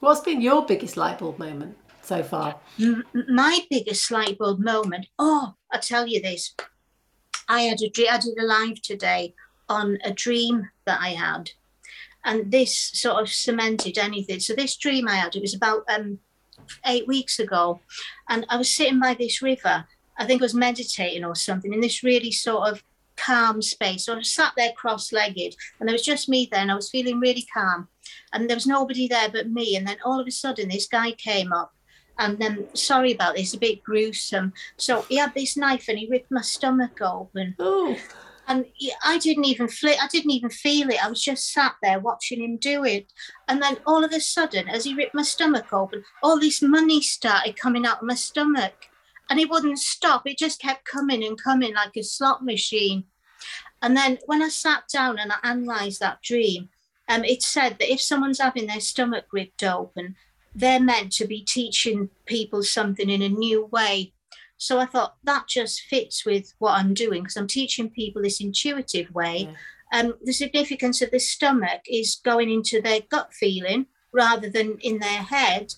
What's 0.00 0.20
been 0.20 0.42
your 0.42 0.66
biggest 0.66 0.98
light 0.98 1.18
bulb 1.18 1.38
moment 1.38 1.78
so 2.02 2.22
far? 2.22 2.56
My 3.14 3.60
biggest 3.70 4.10
light 4.10 4.36
bulb 4.36 4.60
moment, 4.60 5.06
oh, 5.18 5.54
I'll 5.70 5.80
tell 5.80 6.06
you 6.06 6.20
this. 6.20 6.54
I 7.48 7.62
had 7.62 7.80
a 7.80 7.88
dream, 7.88 8.08
I 8.10 8.18
did 8.18 8.36
a 8.38 8.44
live 8.44 8.82
today 8.82 9.34
on 9.66 9.96
a 10.04 10.12
dream 10.12 10.68
that 10.84 11.00
I 11.00 11.10
had. 11.10 11.52
And 12.26 12.52
this 12.52 12.76
sort 12.76 13.22
of 13.22 13.30
cemented 13.30 13.96
anything. 13.96 14.40
So 14.40 14.54
this 14.54 14.76
dream 14.76 15.08
I 15.08 15.14
had, 15.14 15.36
it 15.36 15.40
was 15.40 15.54
about 15.54 15.84
um, 15.88 16.18
eight 16.84 17.06
weeks 17.06 17.38
ago. 17.38 17.80
And 18.28 18.44
I 18.50 18.58
was 18.58 18.70
sitting 18.70 19.00
by 19.00 19.14
this 19.14 19.40
river. 19.40 19.86
I 20.18 20.26
think 20.26 20.42
I 20.42 20.44
was 20.44 20.54
meditating 20.54 21.24
or 21.24 21.34
something 21.34 21.72
in 21.72 21.80
this 21.80 22.02
really 22.02 22.30
sort 22.30 22.68
of 22.68 22.84
calm 23.24 23.62
space. 23.62 24.06
So 24.06 24.16
I 24.16 24.22
sat 24.22 24.52
there 24.56 24.72
cross-legged, 24.72 25.56
and 25.78 25.88
there 25.88 25.94
was 25.94 26.04
just 26.04 26.28
me 26.28 26.48
there, 26.50 26.60
and 26.60 26.70
I 26.70 26.74
was 26.74 26.90
feeling 26.90 27.20
really 27.20 27.46
calm. 27.52 27.88
And 28.32 28.48
there 28.48 28.56
was 28.56 28.66
nobody 28.66 29.08
there 29.08 29.28
but 29.30 29.50
me. 29.50 29.76
And 29.76 29.86
then 29.86 29.98
all 30.04 30.20
of 30.20 30.26
a 30.26 30.30
sudden, 30.30 30.68
this 30.68 30.86
guy 30.86 31.12
came 31.12 31.52
up, 31.52 31.72
and 32.18 32.38
then 32.38 32.66
sorry 32.74 33.12
about 33.12 33.36
this, 33.36 33.54
a 33.54 33.58
bit 33.58 33.82
gruesome. 33.82 34.52
So 34.76 35.02
he 35.02 35.16
had 35.16 35.34
this 35.34 35.56
knife, 35.56 35.88
and 35.88 35.98
he 35.98 36.08
ripped 36.08 36.30
my 36.30 36.42
stomach 36.42 37.00
open. 37.00 37.54
Oh. 37.58 37.96
And 38.48 38.66
I 39.04 39.18
didn't 39.18 39.44
even 39.44 39.68
feel 39.68 39.94
I 40.02 40.08
didn't 40.08 40.32
even 40.32 40.50
feel 40.50 40.90
it. 40.90 41.02
I 41.02 41.08
was 41.08 41.22
just 41.22 41.52
sat 41.52 41.76
there 41.80 42.00
watching 42.00 42.42
him 42.42 42.56
do 42.56 42.84
it. 42.84 43.12
And 43.46 43.62
then 43.62 43.78
all 43.86 44.02
of 44.02 44.12
a 44.12 44.20
sudden, 44.20 44.68
as 44.68 44.84
he 44.84 44.94
ripped 44.94 45.14
my 45.14 45.22
stomach 45.22 45.72
open, 45.72 46.02
all 46.24 46.40
this 46.40 46.60
money 46.60 47.00
started 47.00 47.56
coming 47.56 47.86
out 47.86 47.98
of 47.98 48.08
my 48.08 48.16
stomach 48.16 48.88
and 49.30 49.38
it 49.38 49.48
wouldn't 49.48 49.78
stop. 49.78 50.22
It 50.26 50.38
just 50.38 50.60
kept 50.60 50.84
coming 50.84 51.24
and 51.24 51.40
coming 51.40 51.74
like 51.74 51.96
a 51.96 52.02
slot 52.02 52.44
machine. 52.44 53.04
And 53.82 53.96
then 53.96 54.18
when 54.26 54.42
I 54.42 54.48
sat 54.48 54.84
down 54.92 55.18
and 55.18 55.32
I 55.32 55.36
analysed 55.42 56.00
that 56.00 56.22
dream, 56.22 56.68
um, 57.08 57.24
it 57.24 57.42
said 57.42 57.78
that 57.78 57.92
if 57.92 58.00
someone's 58.00 58.38
having 58.38 58.68
their 58.68 58.80
stomach 58.80 59.26
ripped 59.32 59.64
open, 59.64 60.14
they're 60.54 60.80
meant 60.80 61.12
to 61.12 61.26
be 61.26 61.42
teaching 61.42 62.08
people 62.26 62.62
something 62.62 63.10
in 63.10 63.22
a 63.22 63.28
new 63.28 63.66
way. 63.66 64.12
So 64.56 64.78
I 64.78 64.86
thought 64.86 65.16
that 65.24 65.48
just 65.48 65.80
fits 65.80 66.24
with 66.24 66.54
what 66.58 66.78
I'm 66.78 66.94
doing 66.94 67.22
because 67.22 67.36
I'm 67.36 67.48
teaching 67.48 67.90
people 67.90 68.22
this 68.22 68.40
intuitive 68.40 69.12
way. 69.12 69.48
Yeah. 69.92 70.00
Um, 70.00 70.14
the 70.22 70.32
significance 70.32 71.02
of 71.02 71.10
the 71.10 71.18
stomach 71.18 71.80
is 71.86 72.20
going 72.24 72.50
into 72.50 72.80
their 72.80 73.00
gut 73.10 73.34
feeling 73.34 73.86
rather 74.12 74.48
than 74.48 74.78
in 74.78 75.00
their 75.00 75.22
head. 75.22 75.74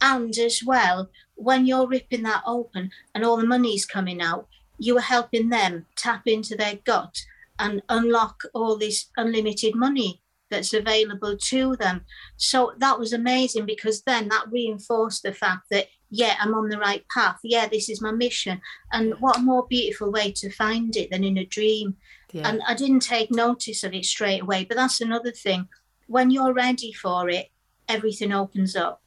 And 0.00 0.36
as 0.38 0.62
well, 0.64 1.10
when 1.34 1.66
you're 1.66 1.88
ripping 1.88 2.22
that 2.22 2.44
open 2.46 2.92
and 3.14 3.24
all 3.24 3.36
the 3.36 3.46
money's 3.46 3.84
coming 3.84 4.22
out, 4.22 4.46
you 4.78 4.96
are 4.96 5.02
helping 5.02 5.48
them 5.48 5.86
tap 5.96 6.22
into 6.26 6.54
their 6.54 6.76
gut 6.84 7.20
and 7.58 7.82
unlock 7.88 8.42
all 8.54 8.76
this 8.76 9.10
unlimited 9.16 9.74
money 9.74 10.22
that's 10.50 10.72
available 10.72 11.36
to 11.36 11.76
them. 11.76 12.04
So 12.36 12.72
that 12.78 12.98
was 12.98 13.12
amazing 13.12 13.66
because 13.66 14.02
then 14.02 14.28
that 14.28 14.46
reinforced 14.50 15.22
the 15.22 15.32
fact 15.32 15.66
that, 15.70 15.88
yeah, 16.10 16.36
I'm 16.40 16.54
on 16.54 16.68
the 16.70 16.78
right 16.78 17.04
path. 17.12 17.38
Yeah, 17.44 17.68
this 17.68 17.90
is 17.90 18.00
my 18.00 18.12
mission. 18.12 18.60
And 18.92 19.14
what 19.20 19.36
a 19.36 19.42
more 19.42 19.66
beautiful 19.68 20.10
way 20.10 20.32
to 20.32 20.50
find 20.50 20.96
it 20.96 21.10
than 21.10 21.22
in 21.22 21.38
a 21.38 21.44
dream. 21.44 21.96
Yeah. 22.32 22.48
And 22.48 22.62
I 22.66 22.74
didn't 22.74 23.00
take 23.00 23.30
notice 23.30 23.84
of 23.84 23.92
it 23.92 24.06
straight 24.06 24.42
away, 24.42 24.64
but 24.64 24.76
that's 24.76 25.00
another 25.00 25.32
thing. 25.32 25.68
When 26.06 26.30
you're 26.30 26.54
ready 26.54 26.92
for 26.92 27.28
it, 27.28 27.48
everything 27.88 28.32
opens 28.32 28.74
up. 28.74 29.02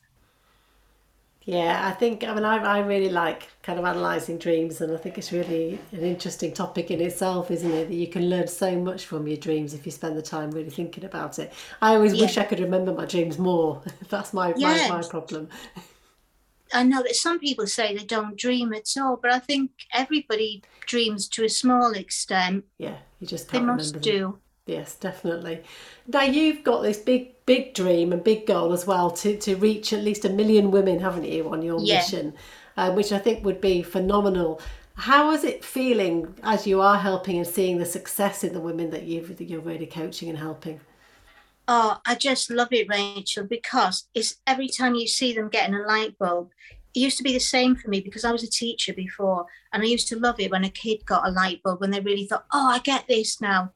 Yeah, 1.44 1.88
I 1.88 1.92
think, 1.92 2.24
I 2.24 2.34
mean, 2.36 2.46
I, 2.46 2.58
I 2.58 2.80
really 2.80 3.10
like 3.10 3.50
kind 3.64 3.80
of 3.80 3.86
analysing 3.86 4.38
dreams, 4.38 4.80
and 4.80 4.94
I 4.94 4.98
think 4.98 5.18
it's 5.18 5.32
really 5.32 5.80
an 5.92 6.02
interesting 6.02 6.54
topic 6.54 6.92
in 6.92 7.02
itself, 7.02 7.50
isn't 7.50 7.72
it? 7.72 7.88
That 7.88 7.96
you 7.96 8.08
can 8.08 8.30
learn 8.30 8.48
so 8.48 8.78
much 8.78 9.06
from 9.06 9.28
your 9.28 9.38
dreams 9.38 9.74
if 9.74 9.86
you 9.86 9.92
spend 9.92 10.16
the 10.16 10.22
time 10.22 10.52
really 10.52 10.70
thinking 10.70 11.04
about 11.04 11.40
it. 11.40 11.52
I 11.82 11.96
always 11.96 12.14
yeah. 12.14 12.22
wish 12.22 12.38
I 12.38 12.44
could 12.44 12.60
remember 12.60 12.94
my 12.94 13.06
dreams 13.06 13.40
more. 13.40 13.82
That's 14.10 14.34
my, 14.34 14.54
yes. 14.56 14.88
my, 14.88 15.02
my 15.02 15.08
problem. 15.08 15.50
I 16.74 16.84
know 16.84 17.02
that 17.02 17.16
some 17.16 17.40
people 17.40 17.68
say 17.68 17.96
they 17.96 18.06
don't 18.06 18.38
dream 18.38 18.72
at 18.74 18.94
all, 19.00 19.18
but 19.18 19.32
I 19.32 19.40
think 19.40 19.72
everybody 19.94 20.62
dreams 20.86 21.28
to 21.30 21.44
a 21.44 21.50
small 21.50 21.92
extent. 21.94 22.66
Yeah, 22.78 22.98
you 23.20 23.28
just 23.28 23.50
they 23.50 23.60
must 23.60 24.00
do. 24.02 24.38
Yes, 24.66 24.96
definitely. 24.96 25.64
Now 26.08 26.22
you've 26.22 26.64
got 26.64 26.82
this 26.82 27.00
big, 27.00 27.41
big 27.52 27.74
dream 27.74 28.14
and 28.14 28.24
big 28.24 28.48
goal 28.48 28.72
as 28.72 28.88
well 28.88 29.12
to, 29.12 29.36
to 29.36 29.58
reach 29.58 29.92
at 29.92 30.02
least 30.02 30.24
a 30.24 30.30
million 30.30 30.72
women, 30.72 30.98
haven't 30.98 31.26
you, 31.26 31.50
on 31.50 31.62
your 31.62 31.82
yeah. 31.82 31.98
mission, 31.98 32.34
uh, 32.78 32.90
which 32.94 33.12
I 33.12 33.20
think 33.20 33.44
would 33.44 33.60
be 33.60 33.84
phenomenal. 33.84 34.62
How 34.94 35.32
is 35.34 35.44
it 35.44 35.66
feeling 35.66 36.34
as 36.44 36.66
you 36.66 36.80
are 36.80 36.98
helping 36.98 37.36
and 37.40 37.46
seeing 37.46 37.78
the 37.78 37.86
success 37.86 38.46
in 38.46 38.54
the 38.54 38.62
women 38.62 38.90
that 38.92 39.04
you've 39.04 39.38
that 39.38 39.50
you're 39.50 39.60
really 39.60 39.86
coaching 39.86 40.30
and 40.30 40.38
helping? 40.38 40.80
Oh, 41.68 42.00
I 42.06 42.16
just 42.16 42.50
love 42.50 42.70
it, 42.72 42.88
Rachel, 42.88 43.44
because 43.44 44.08
it's 44.16 44.38
every 44.48 44.70
time 44.70 44.96
you 44.96 45.06
see 45.06 45.34
them 45.34 45.50
getting 45.50 45.76
a 45.76 45.86
light 45.86 46.18
bulb. 46.18 46.52
It 46.96 47.02
used 47.02 47.18
to 47.18 47.24
be 47.24 47.34
the 47.34 47.40
same 47.56 47.76
for 47.76 47.90
me 47.90 48.00
because 48.00 48.24
I 48.24 48.32
was 48.32 48.44
a 48.44 48.50
teacher 48.50 48.94
before, 48.94 49.46
and 49.74 49.84
I 49.84 49.88
used 49.88 50.08
to 50.08 50.20
love 50.20 50.40
it 50.40 50.52
when 50.52 50.64
a 50.64 50.70
kid 50.70 51.06
got 51.06 51.28
a 51.28 51.32
light 51.32 51.62
bulb 51.64 51.82
when 51.82 51.92
they 51.92 52.00
really 52.00 52.28
thought, 52.28 52.46
"Oh, 52.54 52.70
I 52.70 52.80
get 52.80 53.10
this 53.10 53.42
now." 53.42 53.74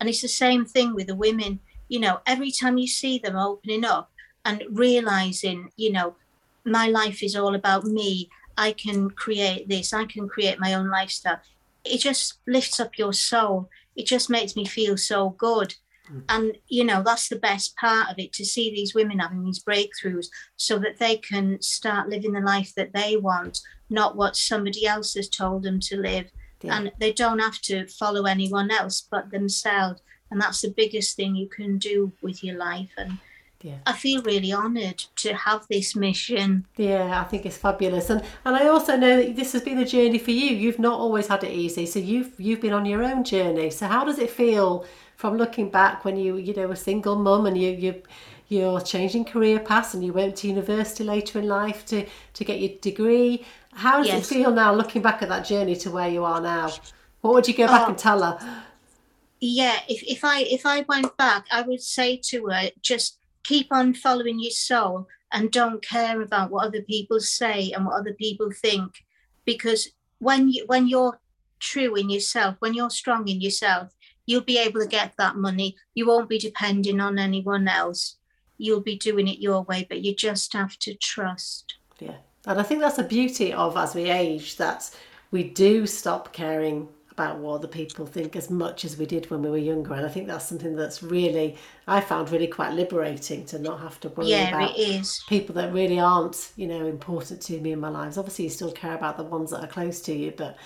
And 0.00 0.08
it's 0.08 0.22
the 0.22 0.38
same 0.44 0.64
thing 0.64 0.92
with 0.96 1.06
the 1.06 1.14
women. 1.14 1.60
You 1.92 2.00
know, 2.00 2.20
every 2.24 2.50
time 2.50 2.78
you 2.78 2.86
see 2.86 3.18
them 3.18 3.36
opening 3.36 3.84
up 3.84 4.10
and 4.46 4.64
realizing, 4.70 5.68
you 5.76 5.92
know, 5.92 6.16
my 6.64 6.86
life 6.88 7.22
is 7.22 7.36
all 7.36 7.54
about 7.54 7.84
me. 7.84 8.30
I 8.56 8.72
can 8.72 9.10
create 9.10 9.68
this. 9.68 9.92
I 9.92 10.06
can 10.06 10.26
create 10.26 10.58
my 10.58 10.72
own 10.72 10.88
lifestyle. 10.88 11.40
It 11.84 11.98
just 11.98 12.38
lifts 12.46 12.80
up 12.80 12.96
your 12.96 13.12
soul. 13.12 13.68
It 13.94 14.06
just 14.06 14.30
makes 14.30 14.56
me 14.56 14.64
feel 14.64 14.96
so 14.96 15.30
good. 15.36 15.74
Mm. 16.10 16.22
And, 16.30 16.58
you 16.68 16.84
know, 16.84 17.02
that's 17.02 17.28
the 17.28 17.44
best 17.50 17.76
part 17.76 18.08
of 18.08 18.18
it 18.18 18.32
to 18.34 18.44
see 18.44 18.70
these 18.70 18.94
women 18.94 19.18
having 19.18 19.44
these 19.44 19.62
breakthroughs 19.62 20.28
so 20.56 20.78
that 20.78 20.98
they 20.98 21.16
can 21.16 21.60
start 21.60 22.08
living 22.08 22.32
the 22.32 22.40
life 22.40 22.72
that 22.74 22.94
they 22.94 23.18
want, 23.18 23.60
not 23.90 24.16
what 24.16 24.34
somebody 24.34 24.86
else 24.86 25.12
has 25.12 25.28
told 25.28 25.62
them 25.62 25.78
to 25.80 25.98
live 25.98 26.30
yeah. 26.62 26.76
and 26.76 26.92
they 26.98 27.12
don't 27.12 27.38
have 27.38 27.60
to 27.60 27.86
follow 27.86 28.24
anyone 28.24 28.70
else 28.70 29.06
but 29.10 29.30
themselves 29.30 30.00
and 30.32 30.40
that's 30.40 30.62
the 30.62 30.70
biggest 30.70 31.14
thing 31.14 31.36
you 31.36 31.48
can 31.48 31.78
do 31.78 32.12
with 32.22 32.42
your 32.42 32.56
life 32.56 32.90
and 32.96 33.18
yeah. 33.60 33.76
I 33.86 33.92
feel 33.92 34.22
really 34.22 34.52
honoured 34.52 34.98
to 35.18 35.34
have 35.34 35.68
this 35.70 35.94
mission. 35.94 36.66
Yeah, 36.76 37.20
I 37.20 37.22
think 37.22 37.46
it's 37.46 37.56
fabulous, 37.56 38.10
and 38.10 38.20
and 38.44 38.56
I 38.56 38.66
also 38.66 38.96
know 38.96 39.22
that 39.22 39.36
this 39.36 39.52
has 39.52 39.62
been 39.62 39.78
a 39.78 39.84
journey 39.84 40.18
for 40.18 40.32
you. 40.32 40.56
You've 40.56 40.80
not 40.80 40.98
always 40.98 41.28
had 41.28 41.44
it 41.44 41.52
easy, 41.52 41.86
so 41.86 42.00
you've 42.00 42.32
you've 42.40 42.60
been 42.60 42.72
on 42.72 42.86
your 42.86 43.04
own 43.04 43.22
journey. 43.22 43.70
So 43.70 43.86
how 43.86 44.04
does 44.04 44.18
it 44.18 44.30
feel 44.30 44.84
from 45.14 45.36
looking 45.36 45.70
back 45.70 46.04
when 46.04 46.16
you 46.16 46.38
you 46.38 46.54
know 46.54 46.72
a 46.72 46.76
single 46.76 47.14
mum 47.14 47.46
and 47.46 47.56
you 47.56 47.70
you 47.70 48.02
you're 48.48 48.80
changing 48.80 49.24
career 49.26 49.60
paths 49.60 49.94
and 49.94 50.04
you 50.04 50.12
went 50.12 50.34
to 50.38 50.48
university 50.48 51.04
later 51.04 51.38
in 51.38 51.46
life 51.46 51.86
to 51.86 52.04
to 52.32 52.44
get 52.44 52.58
your 52.58 52.76
degree 52.80 53.44
how 53.74 53.98
does 53.98 54.06
yes. 54.06 54.30
it 54.30 54.34
feel 54.34 54.50
now 54.50 54.74
looking 54.74 55.02
back 55.02 55.22
at 55.22 55.28
that 55.28 55.44
journey 55.44 55.76
to 55.76 55.90
where 55.90 56.08
you 56.08 56.24
are 56.24 56.40
now? 56.40 56.70
What 57.20 57.34
would 57.34 57.48
you 57.48 57.54
go 57.54 57.66
back 57.66 57.86
oh, 57.86 57.90
and 57.90 57.98
tell 57.98 58.22
her? 58.22 58.64
Yeah, 59.44 59.80
if, 59.88 60.04
if 60.04 60.24
I 60.24 60.42
if 60.42 60.64
I 60.64 60.82
went 60.88 61.16
back, 61.16 61.46
I 61.50 61.62
would 61.62 61.82
say 61.82 62.16
to 62.26 62.46
her, 62.46 62.70
just 62.80 63.18
keep 63.42 63.72
on 63.72 63.92
following 63.92 64.38
your 64.38 64.52
soul 64.52 65.08
and 65.32 65.50
don't 65.50 65.84
care 65.84 66.20
about 66.22 66.52
what 66.52 66.64
other 66.64 66.82
people 66.82 67.18
say 67.18 67.72
and 67.72 67.84
what 67.84 67.98
other 67.98 68.12
people 68.12 68.52
think. 68.52 69.02
Because 69.44 69.88
when 70.20 70.48
you 70.48 70.64
when 70.68 70.86
you're 70.86 71.20
true 71.58 71.96
in 71.96 72.08
yourself, 72.08 72.54
when 72.60 72.72
you're 72.72 72.88
strong 72.88 73.26
in 73.26 73.40
yourself, 73.40 73.92
you'll 74.26 74.42
be 74.42 74.58
able 74.58 74.80
to 74.80 74.86
get 74.86 75.14
that 75.18 75.34
money. 75.34 75.74
You 75.96 76.06
won't 76.06 76.28
be 76.28 76.38
depending 76.38 77.00
on 77.00 77.18
anyone 77.18 77.66
else. 77.66 78.18
You'll 78.58 78.80
be 78.80 78.96
doing 78.96 79.26
it 79.26 79.40
your 79.40 79.62
way, 79.62 79.84
but 79.88 80.04
you 80.04 80.14
just 80.14 80.52
have 80.52 80.78
to 80.78 80.94
trust. 80.94 81.74
Yeah. 81.98 82.18
And 82.46 82.60
I 82.60 82.62
think 82.62 82.80
that's 82.80 82.96
the 82.96 83.02
beauty 83.02 83.52
of 83.52 83.76
as 83.76 83.96
we 83.96 84.08
age 84.08 84.56
that 84.58 84.88
we 85.32 85.42
do 85.42 85.84
stop 85.88 86.32
caring 86.32 86.86
about 87.12 87.38
what 87.38 87.54
other 87.56 87.68
people 87.68 88.06
think 88.06 88.36
as 88.36 88.50
much 88.50 88.84
as 88.84 88.96
we 88.96 89.06
did 89.06 89.30
when 89.30 89.42
we 89.42 89.50
were 89.50 89.56
younger. 89.58 89.94
And 89.94 90.04
I 90.06 90.08
think 90.08 90.26
that's 90.26 90.46
something 90.46 90.76
that's 90.76 91.02
really, 91.02 91.56
I 91.86 92.00
found 92.00 92.30
really 92.30 92.46
quite 92.46 92.72
liberating 92.72 93.44
to 93.46 93.58
not 93.58 93.80
have 93.80 94.00
to 94.00 94.08
worry 94.10 94.28
Yeah, 94.28 94.48
about 94.48 94.70
it 94.70 94.78
is. 94.78 95.22
people 95.28 95.54
that 95.56 95.72
really 95.72 95.98
aren't, 96.00 96.52
you 96.56 96.66
know, 96.66 96.86
important 96.86 97.40
to 97.42 97.60
me 97.60 97.72
in 97.72 97.80
my 97.80 97.88
lives. 97.88 98.18
Obviously, 98.18 98.44
you 98.44 98.50
still 98.50 98.72
care 98.72 98.94
about 98.94 99.16
the 99.16 99.24
ones 99.24 99.50
that 99.50 99.62
are 99.62 99.68
close 99.68 100.00
to 100.02 100.12
you, 100.14 100.32
but 100.36 100.56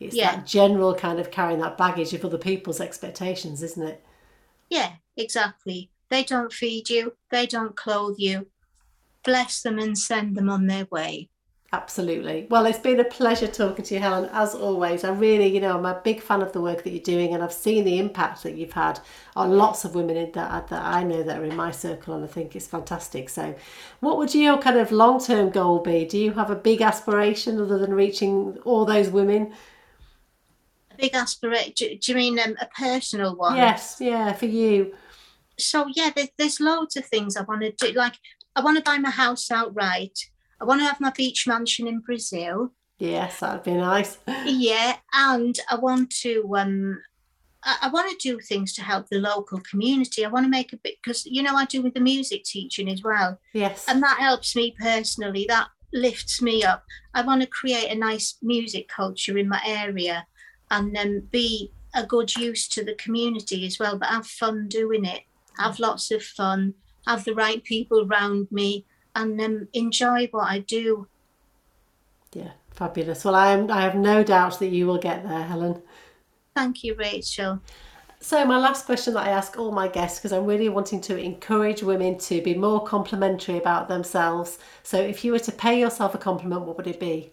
it's 0.00 0.16
Yeah. 0.16 0.30
that 0.32 0.46
general 0.46 0.94
kind 0.94 1.18
of 1.18 1.30
carrying 1.30 1.60
that 1.60 1.78
baggage 1.78 2.12
of 2.14 2.24
other 2.24 2.38
people's 2.38 2.80
expectations, 2.80 3.62
isn't 3.62 3.82
it? 3.86 4.04
Yeah, 4.68 4.96
exactly. 5.16 5.90
They 6.08 6.22
don't 6.22 6.52
feed 6.52 6.88
you, 6.88 7.16
they 7.30 7.46
don't 7.46 7.76
clothe 7.76 8.16
you. 8.18 8.48
Bless 9.24 9.62
them 9.62 9.78
and 9.78 9.98
send 9.98 10.36
them 10.36 10.50
on 10.50 10.66
their 10.68 10.86
way. 10.86 11.30
Absolutely. 11.72 12.46
Well, 12.48 12.64
it's 12.66 12.78
been 12.78 13.00
a 13.00 13.04
pleasure 13.04 13.48
talking 13.48 13.84
to 13.84 13.94
you, 13.94 14.00
Helen, 14.00 14.30
as 14.32 14.54
always. 14.54 15.02
I 15.02 15.10
really, 15.10 15.48
you 15.48 15.60
know, 15.60 15.76
I'm 15.76 15.84
a 15.84 16.00
big 16.04 16.22
fan 16.22 16.40
of 16.40 16.52
the 16.52 16.60
work 16.60 16.84
that 16.84 16.90
you're 16.90 17.02
doing, 17.02 17.34
and 17.34 17.42
I've 17.42 17.52
seen 17.52 17.84
the 17.84 17.98
impact 17.98 18.44
that 18.44 18.54
you've 18.54 18.72
had 18.72 19.00
on 19.34 19.50
lots 19.50 19.84
of 19.84 19.96
women 19.96 20.16
in 20.16 20.30
that, 20.32 20.68
that 20.68 20.82
I 20.82 21.02
know 21.02 21.24
that 21.24 21.38
are 21.38 21.44
in 21.44 21.56
my 21.56 21.72
circle, 21.72 22.14
and 22.14 22.24
I 22.24 22.28
think 22.28 22.54
it's 22.54 22.68
fantastic. 22.68 23.28
So, 23.28 23.54
what 23.98 24.16
would 24.16 24.32
your 24.32 24.58
kind 24.58 24.76
of 24.76 24.92
long 24.92 25.20
term 25.20 25.50
goal 25.50 25.80
be? 25.80 26.04
Do 26.04 26.18
you 26.18 26.32
have 26.34 26.50
a 26.50 26.54
big 26.54 26.82
aspiration 26.82 27.60
other 27.60 27.78
than 27.78 27.92
reaching 27.92 28.58
all 28.64 28.84
those 28.84 29.08
women? 29.08 29.52
A 30.92 30.96
big 30.96 31.14
aspiration. 31.14 31.72
Do, 31.76 31.96
do 31.96 32.12
you 32.12 32.16
mean 32.16 32.38
um, 32.38 32.56
a 32.60 32.66
personal 32.66 33.34
one? 33.34 33.56
Yes, 33.56 33.96
yeah, 34.00 34.32
for 34.34 34.46
you. 34.46 34.94
So 35.58 35.86
yeah, 35.94 36.10
there, 36.14 36.28
there's 36.38 36.60
loads 36.60 36.96
of 36.96 37.06
things 37.06 37.36
I 37.36 37.42
want 37.42 37.62
to 37.62 37.72
do. 37.72 37.92
Like 37.92 38.14
I 38.54 38.60
want 38.60 38.76
to 38.78 38.84
buy 38.84 38.98
my 38.98 39.10
house 39.10 39.50
outright. 39.50 40.30
I 40.60 40.64
want 40.64 40.80
to 40.80 40.86
have 40.86 41.00
my 41.00 41.10
beach 41.10 41.46
mansion 41.46 41.86
in 41.86 42.00
Brazil. 42.00 42.72
Yes, 42.98 43.40
that'd 43.40 43.62
be 43.62 43.74
nice. 43.74 44.18
Yeah, 44.46 44.96
and 45.12 45.58
I 45.70 45.76
want 45.76 46.10
to 46.22 46.50
um 46.56 46.98
I, 47.62 47.76
I 47.82 47.88
want 47.88 48.10
to 48.10 48.28
do 48.28 48.40
things 48.40 48.72
to 48.74 48.82
help 48.82 49.08
the 49.08 49.18
local 49.18 49.60
community. 49.60 50.24
I 50.24 50.28
want 50.28 50.46
to 50.46 50.50
make 50.50 50.72
a 50.72 50.78
bit 50.78 50.94
because 51.02 51.26
you 51.26 51.42
know 51.42 51.54
I 51.54 51.66
do 51.66 51.82
with 51.82 51.94
the 51.94 52.00
music 52.00 52.44
teaching 52.44 52.88
as 52.88 53.02
well. 53.02 53.38
Yes. 53.52 53.84
and 53.88 54.02
that 54.02 54.18
helps 54.18 54.56
me 54.56 54.74
personally 54.78 55.44
that 55.48 55.68
lifts 55.92 56.42
me 56.42 56.62
up 56.64 56.84
i 57.14 57.22
want 57.22 57.40
to 57.40 57.46
create 57.46 57.90
a 57.90 57.94
nice 57.94 58.36
music 58.42 58.88
culture 58.88 59.38
in 59.38 59.48
my 59.48 59.62
area 59.64 60.26
and 60.70 60.94
then 60.94 61.26
be 61.30 61.72
a 61.94 62.04
good 62.04 62.34
use 62.34 62.68
to 62.68 62.84
the 62.84 62.94
community 62.96 63.64
as 63.64 63.78
well 63.78 63.96
but 63.96 64.08
have 64.08 64.26
fun 64.26 64.68
doing 64.68 65.04
it 65.04 65.22
have 65.58 65.78
lots 65.78 66.10
of 66.10 66.22
fun 66.22 66.74
have 67.06 67.24
the 67.24 67.34
right 67.34 67.62
people 67.64 68.04
around 68.06 68.48
me 68.50 68.84
and 69.16 69.40
um, 69.40 69.68
enjoy 69.74 70.28
what 70.30 70.48
i 70.48 70.60
do 70.60 71.08
Yeah, 72.32 72.52
fabulous. 72.70 73.24
Well, 73.24 73.34
I 73.34 73.52
am. 73.52 73.70
I 73.70 73.80
have 73.82 73.94
no 73.96 74.22
doubt 74.22 74.58
that 74.60 74.68
you 74.68 74.86
will 74.86 74.98
get 74.98 75.26
there, 75.26 75.42
Helen. 75.44 75.82
thank 76.54 76.82
you 76.84 76.94
rachel 76.94 77.62
So, 78.20 78.44
my 78.44 78.58
last 78.58 78.86
question 78.86 79.14
that 79.14 79.26
I 79.26 79.30
ask 79.30 79.58
all 79.58 79.72
my 79.72 79.88
guests, 79.88 80.18
because 80.18 80.32
I'm 80.32 80.46
really 80.46 80.68
wanting 80.68 81.00
to 81.02 81.16
encourage 81.18 81.82
women 81.82 82.18
to 82.20 82.42
be 82.42 82.54
more 82.54 82.84
complimentary 82.84 83.58
about 83.58 83.88
themselves. 83.88 84.58
So, 84.82 84.98
if 85.00 85.24
you 85.24 85.32
were 85.32 85.38
to 85.40 85.52
pay 85.52 85.80
yourself 85.80 86.14
a 86.14 86.18
compliment, 86.18 86.62
what 86.62 86.76
would 86.78 86.86
it 86.86 87.00
be? 87.00 87.32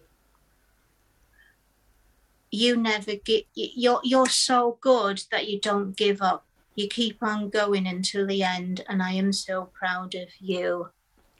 you 2.50 2.76
never 2.76 3.16
get 3.16 3.44
you're 3.54 4.00
you're 4.04 4.28
so 4.28 4.78
good 4.80 5.20
that 5.30 5.48
you 5.48 5.60
don't 5.60 5.96
give 5.96 6.22
up 6.22 6.46
you 6.76 6.88
keep 6.88 7.22
on 7.22 7.50
going 7.50 7.86
until 7.86 8.26
the 8.26 8.42
end 8.42 8.84
and 8.88 9.02
i 9.02 9.12
am 9.12 9.32
so 9.32 9.64
proud 9.74 10.14
of 10.14 10.28
you 10.38 10.88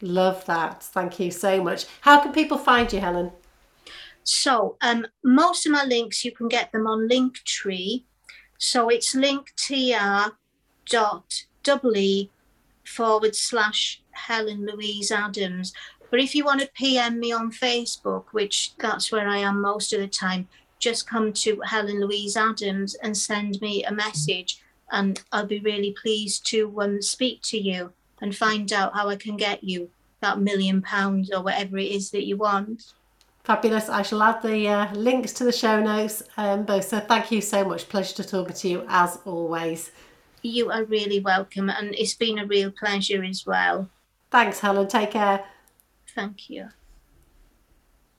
Love 0.00 0.44
that. 0.46 0.82
Thank 0.82 1.20
you 1.20 1.30
so 1.30 1.62
much. 1.62 1.86
How 2.00 2.20
can 2.20 2.32
people 2.32 2.58
find 2.58 2.92
you, 2.92 3.00
Helen? 3.00 3.30
So 4.24 4.76
um, 4.80 5.06
most 5.22 5.66
of 5.66 5.72
my 5.72 5.84
links 5.84 6.24
you 6.24 6.32
can 6.32 6.48
get 6.48 6.72
them 6.72 6.86
on 6.86 7.08
Linktree. 7.08 8.04
So 8.58 8.88
it's 8.88 9.14
linktr 9.14 10.32
dot 10.86 11.44
double 11.62 11.96
e 11.96 12.30
forward 12.86 13.34
slash 13.36 14.02
Helen 14.12 14.66
Louise 14.66 15.10
Adams. 15.10 15.72
But 16.10 16.20
if 16.20 16.34
you 16.34 16.44
want 16.44 16.60
to 16.60 16.70
PM 16.74 17.18
me 17.18 17.32
on 17.32 17.50
Facebook, 17.50 18.26
which 18.32 18.76
that's 18.78 19.10
where 19.10 19.28
I 19.28 19.38
am 19.38 19.60
most 19.60 19.92
of 19.92 20.00
the 20.00 20.08
time, 20.08 20.48
just 20.78 21.08
come 21.08 21.32
to 21.32 21.60
Helen 21.64 22.00
Louise 22.00 22.36
Adams 22.36 22.94
and 22.96 23.16
send 23.16 23.60
me 23.60 23.84
a 23.84 23.92
message, 23.92 24.62
and 24.92 25.22
I'll 25.32 25.46
be 25.46 25.60
really 25.60 25.94
pleased 26.00 26.46
to 26.50 26.80
um, 26.80 27.02
speak 27.02 27.40
to 27.44 27.58
you 27.58 27.92
and 28.20 28.36
find 28.36 28.72
out 28.72 28.94
how 28.94 29.08
I 29.08 29.16
can 29.16 29.36
get 29.36 29.64
you 29.64 29.90
that 30.20 30.40
million 30.40 30.80
pounds 30.82 31.30
or 31.30 31.42
whatever 31.42 31.78
it 31.78 31.90
is 31.90 32.10
that 32.10 32.24
you 32.24 32.36
want. 32.36 32.94
Fabulous. 33.44 33.90
I 33.90 34.02
shall 34.02 34.22
add 34.22 34.42
the 34.42 34.68
uh, 34.68 34.94
links 34.94 35.32
to 35.34 35.44
the 35.44 35.52
show 35.52 35.80
notes 35.80 36.22
um, 36.38 36.64
both. 36.64 36.86
So, 36.86 37.00
thank 37.00 37.30
you 37.30 37.42
so 37.42 37.64
much. 37.64 37.88
Pleasure 37.88 38.14
to 38.14 38.24
talk 38.24 38.54
to 38.54 38.68
you 38.68 38.84
as 38.88 39.18
always. 39.26 39.90
You 40.40 40.70
are 40.70 40.84
really 40.84 41.20
welcome, 41.20 41.68
and 41.68 41.94
it's 41.94 42.14
been 42.14 42.38
a 42.38 42.46
real 42.46 42.70
pleasure 42.70 43.22
as 43.22 43.44
well. 43.46 43.90
Thanks, 44.30 44.60
Helen. 44.60 44.88
Take 44.88 45.10
care. 45.10 45.44
Thank 46.14 46.48
you. 46.48 46.68